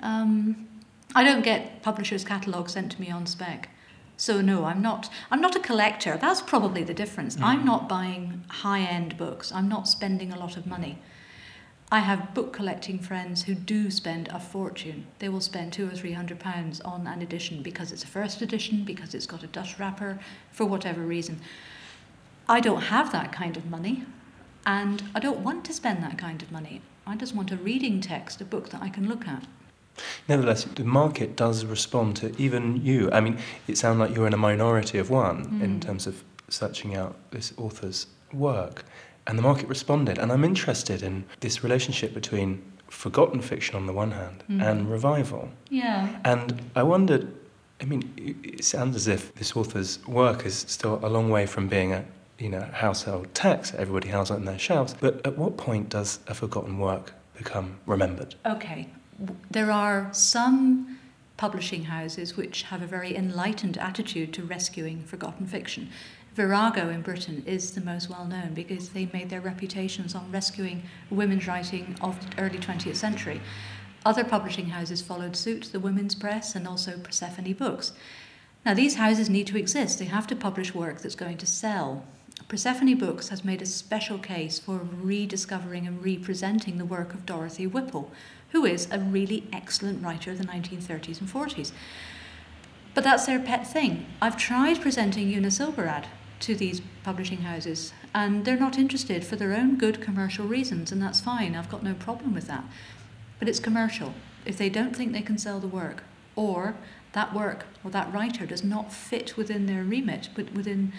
Um, 0.00 0.68
I 1.14 1.24
don't 1.24 1.42
get 1.42 1.82
publishers' 1.82 2.24
catalogues 2.24 2.72
sent 2.72 2.92
to 2.92 3.00
me 3.00 3.10
on 3.10 3.26
spec. 3.26 3.70
So 4.16 4.40
no, 4.40 4.64
I'm 4.64 4.80
not 4.80 5.10
I'm 5.30 5.40
not 5.40 5.56
a 5.56 5.60
collector. 5.60 6.16
That's 6.16 6.40
probably 6.40 6.82
the 6.82 6.94
difference. 6.94 7.36
I'm 7.40 7.64
not 7.64 7.88
buying 7.88 8.44
high-end 8.48 9.16
books. 9.16 9.52
I'm 9.52 9.68
not 9.68 9.86
spending 9.88 10.32
a 10.32 10.38
lot 10.38 10.56
of 10.56 10.66
money. 10.66 10.98
I 11.90 12.00
have 12.00 12.34
book 12.34 12.52
collecting 12.52 12.98
friends 12.98 13.44
who 13.44 13.54
do 13.54 13.90
spend 13.92 14.28
a 14.28 14.40
fortune. 14.40 15.06
They 15.20 15.28
will 15.28 15.40
spend 15.40 15.72
two 15.72 15.86
or 15.86 15.92
three 15.92 16.12
hundred 16.12 16.40
pounds 16.40 16.80
on 16.80 17.06
an 17.06 17.22
edition 17.22 17.62
because 17.62 17.92
it's 17.92 18.02
a 18.02 18.08
first 18.08 18.42
edition, 18.42 18.84
because 18.84 19.14
it's 19.14 19.26
got 19.26 19.44
a 19.44 19.46
dust 19.46 19.78
wrapper, 19.78 20.18
for 20.50 20.64
whatever 20.64 21.00
reason. 21.02 21.40
I 22.48 22.60
don't 22.60 22.82
have 22.82 23.12
that 23.12 23.30
kind 23.32 23.56
of 23.56 23.70
money, 23.70 24.04
and 24.66 25.04
I 25.14 25.20
don't 25.20 25.40
want 25.40 25.64
to 25.66 25.72
spend 25.72 26.02
that 26.02 26.18
kind 26.18 26.42
of 26.42 26.50
money. 26.50 26.82
I 27.06 27.14
just 27.14 27.36
want 27.36 27.52
a 27.52 27.56
reading 27.56 28.00
text, 28.00 28.40
a 28.40 28.44
book 28.44 28.70
that 28.70 28.82
I 28.82 28.88
can 28.88 29.08
look 29.08 29.28
at. 29.28 29.44
Nevertheless, 30.28 30.64
the 30.64 30.84
market 30.84 31.36
does 31.36 31.64
respond 31.64 32.16
to 32.16 32.36
even 32.36 32.84
you. 32.84 33.08
I 33.12 33.20
mean, 33.20 33.38
it 33.68 33.78
sounds 33.78 34.00
like 34.00 34.14
you're 34.14 34.26
in 34.26 34.34
a 34.34 34.36
minority 34.36 34.98
of 34.98 35.08
one 35.08 35.60
in 35.62 35.78
Mm. 35.78 35.80
terms 35.82 36.06
of 36.08 36.24
searching 36.48 36.96
out 36.96 37.14
this 37.30 37.52
author's 37.56 38.08
work. 38.32 38.84
And 39.26 39.38
the 39.38 39.42
market 39.42 39.68
responded. 39.68 40.18
And 40.18 40.30
I'm 40.32 40.44
interested 40.44 41.02
in 41.02 41.24
this 41.40 41.64
relationship 41.64 42.14
between 42.14 42.62
forgotten 42.88 43.40
fiction 43.42 43.74
on 43.74 43.86
the 43.86 43.92
one 43.92 44.12
hand 44.12 44.44
Mm. 44.48 44.62
and 44.64 44.90
revival. 44.90 45.48
Yeah. 45.68 46.08
And 46.24 46.62
I 46.76 46.84
wondered, 46.84 47.32
I 47.80 47.84
mean, 47.84 48.02
it- 48.16 48.36
it 48.60 48.64
sounds 48.64 48.94
as 48.94 49.08
if 49.08 49.34
this 49.34 49.56
author's 49.56 49.98
work 50.06 50.46
is 50.46 50.54
still 50.68 51.00
a 51.02 51.08
long 51.08 51.28
way 51.30 51.46
from 51.46 51.68
being 51.68 51.92
a 51.92 52.04
you 52.38 52.50
know 52.50 52.66
household 52.74 53.26
text 53.32 53.72
that 53.72 53.80
everybody 53.80 54.08
has 54.10 54.30
on 54.30 54.44
their 54.44 54.58
shelves. 54.58 54.94
But 55.00 55.26
at 55.26 55.38
what 55.38 55.56
point 55.56 55.88
does 55.88 56.20
a 56.28 56.34
forgotten 56.34 56.78
work 56.78 57.14
become 57.36 57.78
remembered? 57.86 58.34
Okay. 58.44 58.88
There 59.50 59.72
are 59.72 60.08
some 60.12 60.98
publishing 61.38 61.84
houses 61.84 62.36
which 62.36 62.62
have 62.64 62.82
a 62.82 62.86
very 62.86 63.16
enlightened 63.16 63.78
attitude 63.78 64.32
to 64.34 64.42
rescuing 64.42 65.02
forgotten 65.04 65.46
fiction. 65.46 65.88
Virago 66.36 66.90
in 66.90 67.00
Britain 67.00 67.42
is 67.46 67.70
the 67.70 67.80
most 67.80 68.10
well 68.10 68.26
known 68.26 68.52
because 68.52 68.90
they 68.90 69.08
made 69.10 69.30
their 69.30 69.40
reputations 69.40 70.14
on 70.14 70.30
rescuing 70.30 70.82
women's 71.08 71.46
writing 71.46 71.96
of 72.02 72.20
the 72.20 72.42
early 72.42 72.58
20th 72.58 72.96
century. 72.96 73.40
Other 74.04 74.22
publishing 74.22 74.66
houses 74.66 75.00
followed 75.00 75.34
suit, 75.34 75.70
the 75.72 75.80
Women's 75.80 76.14
Press 76.14 76.54
and 76.54 76.68
also 76.68 76.98
Persephone 76.98 77.54
Books. 77.54 77.94
Now, 78.66 78.74
these 78.74 78.96
houses 78.96 79.30
need 79.30 79.46
to 79.46 79.56
exist. 79.56 79.98
They 79.98 80.04
have 80.04 80.26
to 80.26 80.36
publish 80.36 80.74
work 80.74 81.00
that's 81.00 81.14
going 81.14 81.38
to 81.38 81.46
sell. 81.46 82.04
Persephone 82.48 82.98
Books 82.98 83.30
has 83.30 83.42
made 83.42 83.62
a 83.62 83.66
special 83.66 84.18
case 84.18 84.58
for 84.58 84.86
rediscovering 84.92 85.86
and 85.86 86.04
representing 86.04 86.76
the 86.76 86.84
work 86.84 87.14
of 87.14 87.24
Dorothy 87.24 87.66
Whipple, 87.66 88.12
who 88.50 88.66
is 88.66 88.88
a 88.90 88.98
really 88.98 89.48
excellent 89.54 90.04
writer 90.04 90.32
of 90.32 90.38
the 90.38 90.44
1930s 90.44 91.18
and 91.18 91.30
40s. 91.30 91.72
But 92.92 93.04
that's 93.04 93.24
their 93.24 93.40
pet 93.40 93.66
thing. 93.66 94.04
I've 94.20 94.36
tried 94.36 94.82
presenting 94.82 95.32
Una 95.32 95.48
Silberrad 95.48 96.04
to 96.40 96.54
these 96.54 96.80
publishing 97.02 97.38
houses, 97.42 97.92
and 98.14 98.44
they're 98.44 98.56
not 98.58 98.78
interested 98.78 99.24
for 99.24 99.36
their 99.36 99.54
own 99.54 99.76
good 99.76 100.00
commercial 100.00 100.46
reasons, 100.46 100.92
and 100.92 101.00
that's 101.02 101.20
fine. 101.20 101.54
I've 101.54 101.70
got 101.70 101.82
no 101.82 101.94
problem 101.94 102.34
with 102.34 102.46
that. 102.46 102.64
But 103.38 103.48
it's 103.48 103.60
commercial. 103.60 104.14
If 104.44 104.56
they 104.58 104.68
don't 104.68 104.94
think 104.94 105.12
they 105.12 105.22
can 105.22 105.38
sell 105.38 105.60
the 105.60 105.66
work, 105.68 106.04
or 106.34 106.74
that 107.12 107.34
work 107.34 107.64
or 107.82 107.90
that 107.90 108.12
writer 108.12 108.44
does 108.46 108.62
not 108.62 108.92
fit 108.92 109.36
within 109.36 109.66
their 109.66 109.82
remit, 109.82 110.28
but 110.34 110.52
within 110.52 110.92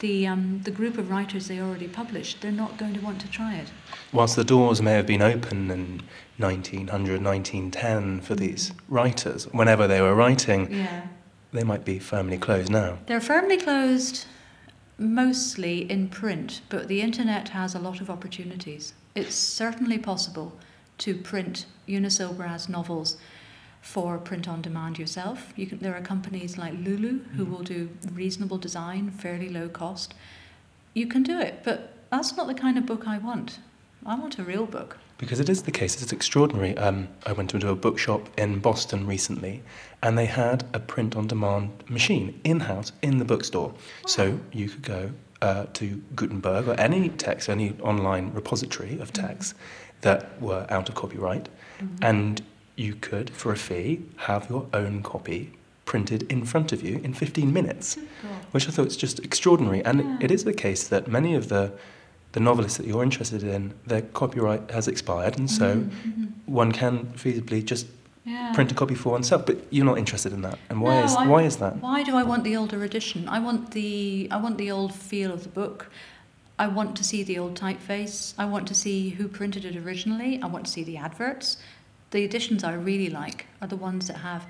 the, 0.00 0.26
um, 0.26 0.60
the 0.64 0.70
group 0.70 0.98
of 0.98 1.10
writers 1.10 1.48
they 1.48 1.60
already 1.60 1.88
published, 1.88 2.42
they're 2.42 2.50
not 2.52 2.76
going 2.76 2.92
to 2.94 3.00
want 3.00 3.20
to 3.22 3.30
try 3.30 3.54
it. 3.54 3.68
Whilst 4.12 4.36
the 4.36 4.44
doors 4.44 4.82
may 4.82 4.92
have 4.92 5.06
been 5.06 5.22
open 5.22 5.70
in 5.70 6.02
1900, 6.38 7.22
1910 7.22 8.20
for 8.20 8.34
these 8.34 8.72
writers, 8.88 9.44
whenever 9.52 9.86
they 9.88 10.00
were 10.02 10.14
writing, 10.14 10.70
Yeah. 10.72 11.06
they 11.52 11.62
might 11.64 11.84
be 11.84 11.98
firmly 11.98 12.36
closed 12.36 12.70
now. 12.70 12.98
They're 13.06 13.20
firmly 13.20 13.56
closed 13.56 14.26
mostly 14.98 15.90
in 15.90 16.08
print, 16.08 16.60
but 16.68 16.88
the 16.88 17.00
internet 17.00 17.50
has 17.50 17.74
a 17.74 17.78
lot 17.78 18.00
of 18.00 18.10
opportunities. 18.10 18.94
It's 19.14 19.34
certainly 19.34 19.98
possible 19.98 20.52
to 20.98 21.14
print 21.14 21.66
Silberrad's 21.86 22.68
novels 22.68 23.16
for 23.80 24.16
print 24.18 24.48
on 24.48 24.62
demand 24.62 24.98
yourself. 24.98 25.52
You 25.56 25.66
can, 25.66 25.78
there 25.80 25.94
are 25.94 26.00
companies 26.00 26.56
like 26.56 26.74
Lulu 26.74 27.24
who 27.36 27.44
hmm. 27.44 27.52
will 27.52 27.62
do 27.62 27.90
reasonable 28.12 28.58
design, 28.58 29.10
fairly 29.10 29.48
low 29.48 29.68
cost. 29.68 30.14
You 30.94 31.06
can 31.06 31.22
do 31.22 31.40
it, 31.40 31.62
but 31.64 31.94
that's 32.10 32.36
not 32.36 32.46
the 32.46 32.54
kind 32.54 32.78
of 32.78 32.86
book 32.86 33.06
I 33.06 33.18
want. 33.18 33.58
I 34.06 34.14
want 34.14 34.38
a 34.38 34.44
real 34.44 34.66
book. 34.66 34.98
Because 35.22 35.38
it 35.38 35.48
is 35.48 35.62
the 35.62 35.70
case, 35.70 36.02
it's 36.02 36.12
extraordinary. 36.12 36.76
Um, 36.76 37.06
I 37.24 37.32
went 37.32 37.54
into 37.54 37.68
a 37.68 37.76
bookshop 37.76 38.28
in 38.36 38.58
Boston 38.58 39.06
recently, 39.06 39.62
and 40.02 40.18
they 40.18 40.26
had 40.26 40.64
a 40.74 40.80
print 40.80 41.14
on 41.14 41.28
demand 41.28 41.70
machine 41.88 42.40
in 42.42 42.58
house 42.58 42.90
in 43.02 43.18
the 43.18 43.24
bookstore. 43.24 43.72
So 44.04 44.40
you 44.50 44.68
could 44.68 44.82
go 44.82 45.12
uh, 45.40 45.66
to 45.74 46.02
Gutenberg 46.16 46.66
or 46.66 46.74
any 46.74 47.08
text, 47.08 47.48
any 47.48 47.76
online 47.82 48.32
repository 48.34 48.98
of 48.98 49.12
texts 49.12 49.54
that 50.00 50.42
were 50.42 50.66
out 50.70 50.88
of 50.88 50.96
copyright, 50.96 51.48
and 52.00 52.42
you 52.74 52.96
could, 52.96 53.30
for 53.30 53.52
a 53.52 53.56
fee, 53.56 54.02
have 54.16 54.50
your 54.50 54.66
own 54.74 55.04
copy 55.04 55.52
printed 55.84 56.24
in 56.32 56.44
front 56.44 56.72
of 56.72 56.82
you 56.82 57.00
in 57.04 57.14
15 57.14 57.52
minutes, 57.52 57.96
which 58.50 58.66
I 58.66 58.72
thought 58.72 58.86
was 58.86 58.96
just 58.96 59.20
extraordinary. 59.20 59.84
And 59.84 60.00
Yeah. 60.00 60.16
it 60.20 60.30
is 60.32 60.42
the 60.42 60.52
case 60.52 60.88
that 60.88 61.06
many 61.06 61.36
of 61.36 61.48
the 61.48 61.70
the 62.32 62.40
novelists 62.40 62.78
that 62.78 62.86
you're 62.86 63.02
interested 63.02 63.42
in, 63.42 63.74
their 63.86 64.02
copyright 64.02 64.70
has 64.70 64.88
expired, 64.88 65.38
and 65.38 65.50
so 65.50 65.76
Mhm. 65.76 66.32
one 66.46 66.72
can 66.72 67.06
feasibly 67.16 67.64
just 67.64 67.86
Yeah. 68.24 68.52
print 68.54 68.72
a 68.72 68.74
copy 68.74 68.94
for 68.94 69.10
oneself. 69.12 69.44
But 69.46 69.66
you're 69.70 69.84
not 69.84 69.98
interested 69.98 70.32
in 70.32 70.42
that, 70.42 70.58
and 70.70 70.80
why 70.80 71.00
No, 71.00 71.04
is 71.04 71.14
I- 71.14 71.26
why 71.26 71.42
is 71.42 71.56
that? 71.56 71.76
Why 71.82 72.02
do 72.02 72.16
I 72.16 72.22
want 72.22 72.44
the 72.44 72.56
older 72.56 72.82
edition? 72.84 73.28
I 73.28 73.38
want 73.38 73.72
the 73.72 74.28
I 74.30 74.38
want 74.38 74.56
the 74.58 74.70
old 74.70 74.94
feel 74.94 75.30
of 75.32 75.42
the 75.42 75.48
book. 75.50 75.90
I 76.58 76.68
want 76.68 76.96
to 76.96 77.04
see 77.04 77.22
the 77.22 77.38
old 77.38 77.54
typeface. 77.54 78.34
I 78.38 78.44
want 78.44 78.66
to 78.68 78.74
see 78.74 79.10
who 79.10 79.26
printed 79.28 79.64
it 79.64 79.76
originally. 79.76 80.40
I 80.42 80.46
want 80.46 80.64
to 80.66 80.70
see 80.70 80.84
the 80.84 80.96
adverts. 80.96 81.56
The 82.12 82.24
editions 82.24 82.62
I 82.62 82.74
really 82.74 83.08
like 83.10 83.46
are 83.60 83.66
the 83.68 83.76
ones 83.76 84.06
that 84.06 84.18
have 84.18 84.46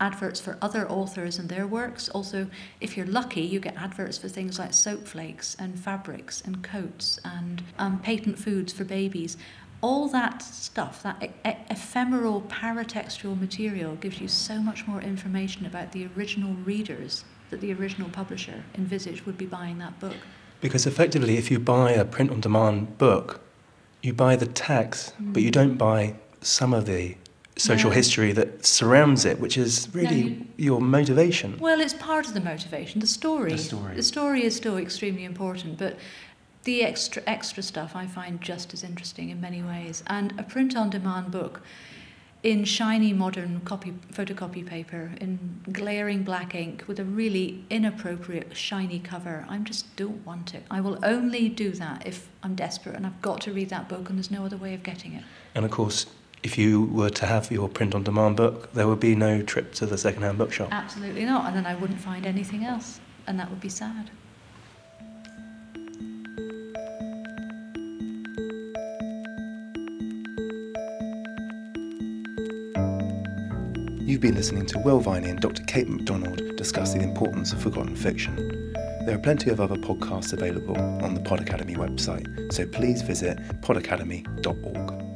adverts 0.00 0.40
for 0.40 0.56
other 0.62 0.88
authors 0.90 1.38
and 1.38 1.48
their 1.48 1.66
works. 1.66 2.08
Also, 2.10 2.48
if 2.80 2.96
you're 2.96 3.06
lucky, 3.06 3.40
you 3.42 3.60
get 3.60 3.76
adverts 3.76 4.18
for 4.18 4.28
things 4.28 4.58
like 4.58 4.72
soap 4.72 5.06
flakes 5.06 5.56
and 5.58 5.78
fabrics 5.78 6.40
and 6.44 6.62
coats 6.62 7.18
and 7.24 7.62
um, 7.78 7.98
patent 8.00 8.38
foods 8.38 8.72
for 8.72 8.84
babies. 8.84 9.36
All 9.80 10.08
that 10.08 10.42
stuff, 10.42 11.02
that 11.02 11.22
e- 11.22 11.48
e- 11.48 11.54
ephemeral 11.70 12.42
paratextual 12.42 13.38
material, 13.38 13.94
gives 13.96 14.20
you 14.20 14.28
so 14.28 14.60
much 14.60 14.86
more 14.86 15.00
information 15.00 15.66
about 15.66 15.92
the 15.92 16.08
original 16.16 16.54
readers 16.64 17.24
that 17.50 17.60
the 17.60 17.72
original 17.72 18.08
publisher 18.08 18.64
envisaged 18.76 19.22
would 19.24 19.38
be 19.38 19.46
buying 19.46 19.78
that 19.78 19.98
book. 20.00 20.16
Because 20.60 20.86
effectively, 20.86 21.36
if 21.38 21.50
you 21.50 21.58
buy 21.60 21.92
a 21.92 22.04
print 22.04 22.30
on 22.32 22.40
demand 22.40 22.98
book, 22.98 23.40
you 24.02 24.12
buy 24.12 24.34
the 24.36 24.46
text, 24.46 25.14
but 25.20 25.42
you 25.42 25.50
Mm. 25.50 25.52
don't 25.60 25.76
buy 25.76 26.14
some 26.40 26.74
of 26.74 26.86
the 26.86 27.16
social 27.58 27.90
No. 27.90 27.96
history 27.96 28.32
that 28.32 28.64
surrounds 28.64 29.24
it, 29.24 29.38
which 29.40 29.58
is 29.58 29.88
really 29.92 30.20
you- 30.22 30.46
your 30.56 30.80
motivation. 30.80 31.58
Well, 31.58 31.80
it's 31.80 31.94
part 31.94 32.26
of 32.26 32.34
the 32.34 32.40
motivation. 32.40 33.00
The 33.00 33.06
story. 33.06 33.52
The 33.52 33.58
story. 33.58 33.94
The 33.96 34.02
story 34.02 34.44
is 34.44 34.56
still 34.56 34.78
extremely 34.78 35.24
important, 35.24 35.78
but 35.78 35.98
the 36.64 36.82
extra 36.82 37.22
extra 37.26 37.62
stuff 37.62 37.96
I 37.96 38.06
find 38.06 38.40
just 38.40 38.72
as 38.74 38.82
interesting 38.84 39.30
in 39.30 39.40
many 39.40 39.62
ways. 39.62 40.02
And 40.06 40.32
a 40.38 40.42
print-on-demand 40.42 41.30
book 41.30 41.60
in 42.44 42.64
shiny 42.64 43.12
modern 43.12 43.60
copy 43.64 43.92
photocopy 44.12 44.64
paper 44.64 45.10
in 45.20 45.60
glaring 45.72 46.22
black 46.22 46.54
ink 46.54 46.84
with 46.86 47.00
a 47.00 47.04
really 47.04 47.64
inappropriate 47.68 48.56
shiny 48.56 49.00
cover. 49.00 49.44
I 49.48 49.58
just 49.58 49.96
don't 49.96 50.24
want 50.24 50.54
it. 50.54 50.64
I 50.70 50.80
will 50.80 50.98
only 51.02 51.48
do 51.48 51.72
that 51.72 52.06
if 52.06 52.28
I'm 52.44 52.54
desperate 52.54 52.94
and 52.94 53.04
I've 53.04 53.20
got 53.22 53.40
to 53.42 53.52
read 53.52 53.70
that 53.70 53.88
book 53.88 54.08
and 54.08 54.16
there's 54.16 54.30
no 54.30 54.44
other 54.44 54.56
way 54.56 54.72
of 54.74 54.84
getting 54.84 55.14
it. 55.14 55.24
And 55.56 55.64
of 55.64 55.72
course, 55.72 56.06
if 56.42 56.56
you 56.56 56.84
were 56.84 57.10
to 57.10 57.26
have 57.26 57.50
your 57.50 57.68
print 57.68 57.94
on 57.94 58.04
demand 58.04 58.36
book, 58.36 58.72
there 58.72 58.86
would 58.86 59.00
be 59.00 59.14
no 59.14 59.42
trip 59.42 59.72
to 59.74 59.86
the 59.86 59.98
second 59.98 60.22
hand 60.22 60.38
bookshop. 60.38 60.68
Absolutely 60.72 61.24
not. 61.24 61.46
And 61.46 61.56
then 61.56 61.66
I 61.66 61.74
wouldn't 61.74 62.00
find 62.00 62.26
anything 62.26 62.64
else, 62.64 63.00
and 63.26 63.38
that 63.38 63.50
would 63.50 63.60
be 63.60 63.68
sad. 63.68 64.10
You've 74.00 74.22
been 74.22 74.36
listening 74.36 74.64
to 74.66 74.78
Will 74.78 75.00
Viney 75.00 75.28
and 75.28 75.38
Dr. 75.38 75.62
Kate 75.64 75.86
MacDonald 75.86 76.56
discuss 76.56 76.94
the 76.94 77.00
importance 77.00 77.52
of 77.52 77.60
forgotten 77.60 77.94
fiction. 77.94 78.72
There 79.04 79.14
are 79.14 79.18
plenty 79.18 79.50
of 79.50 79.60
other 79.60 79.76
podcasts 79.76 80.32
available 80.32 80.78
on 81.04 81.14
the 81.14 81.20
Pod 81.20 81.40
Academy 81.40 81.74
website, 81.74 82.50
so 82.50 82.66
please 82.66 83.02
visit 83.02 83.38
podacademy.org. 83.60 85.07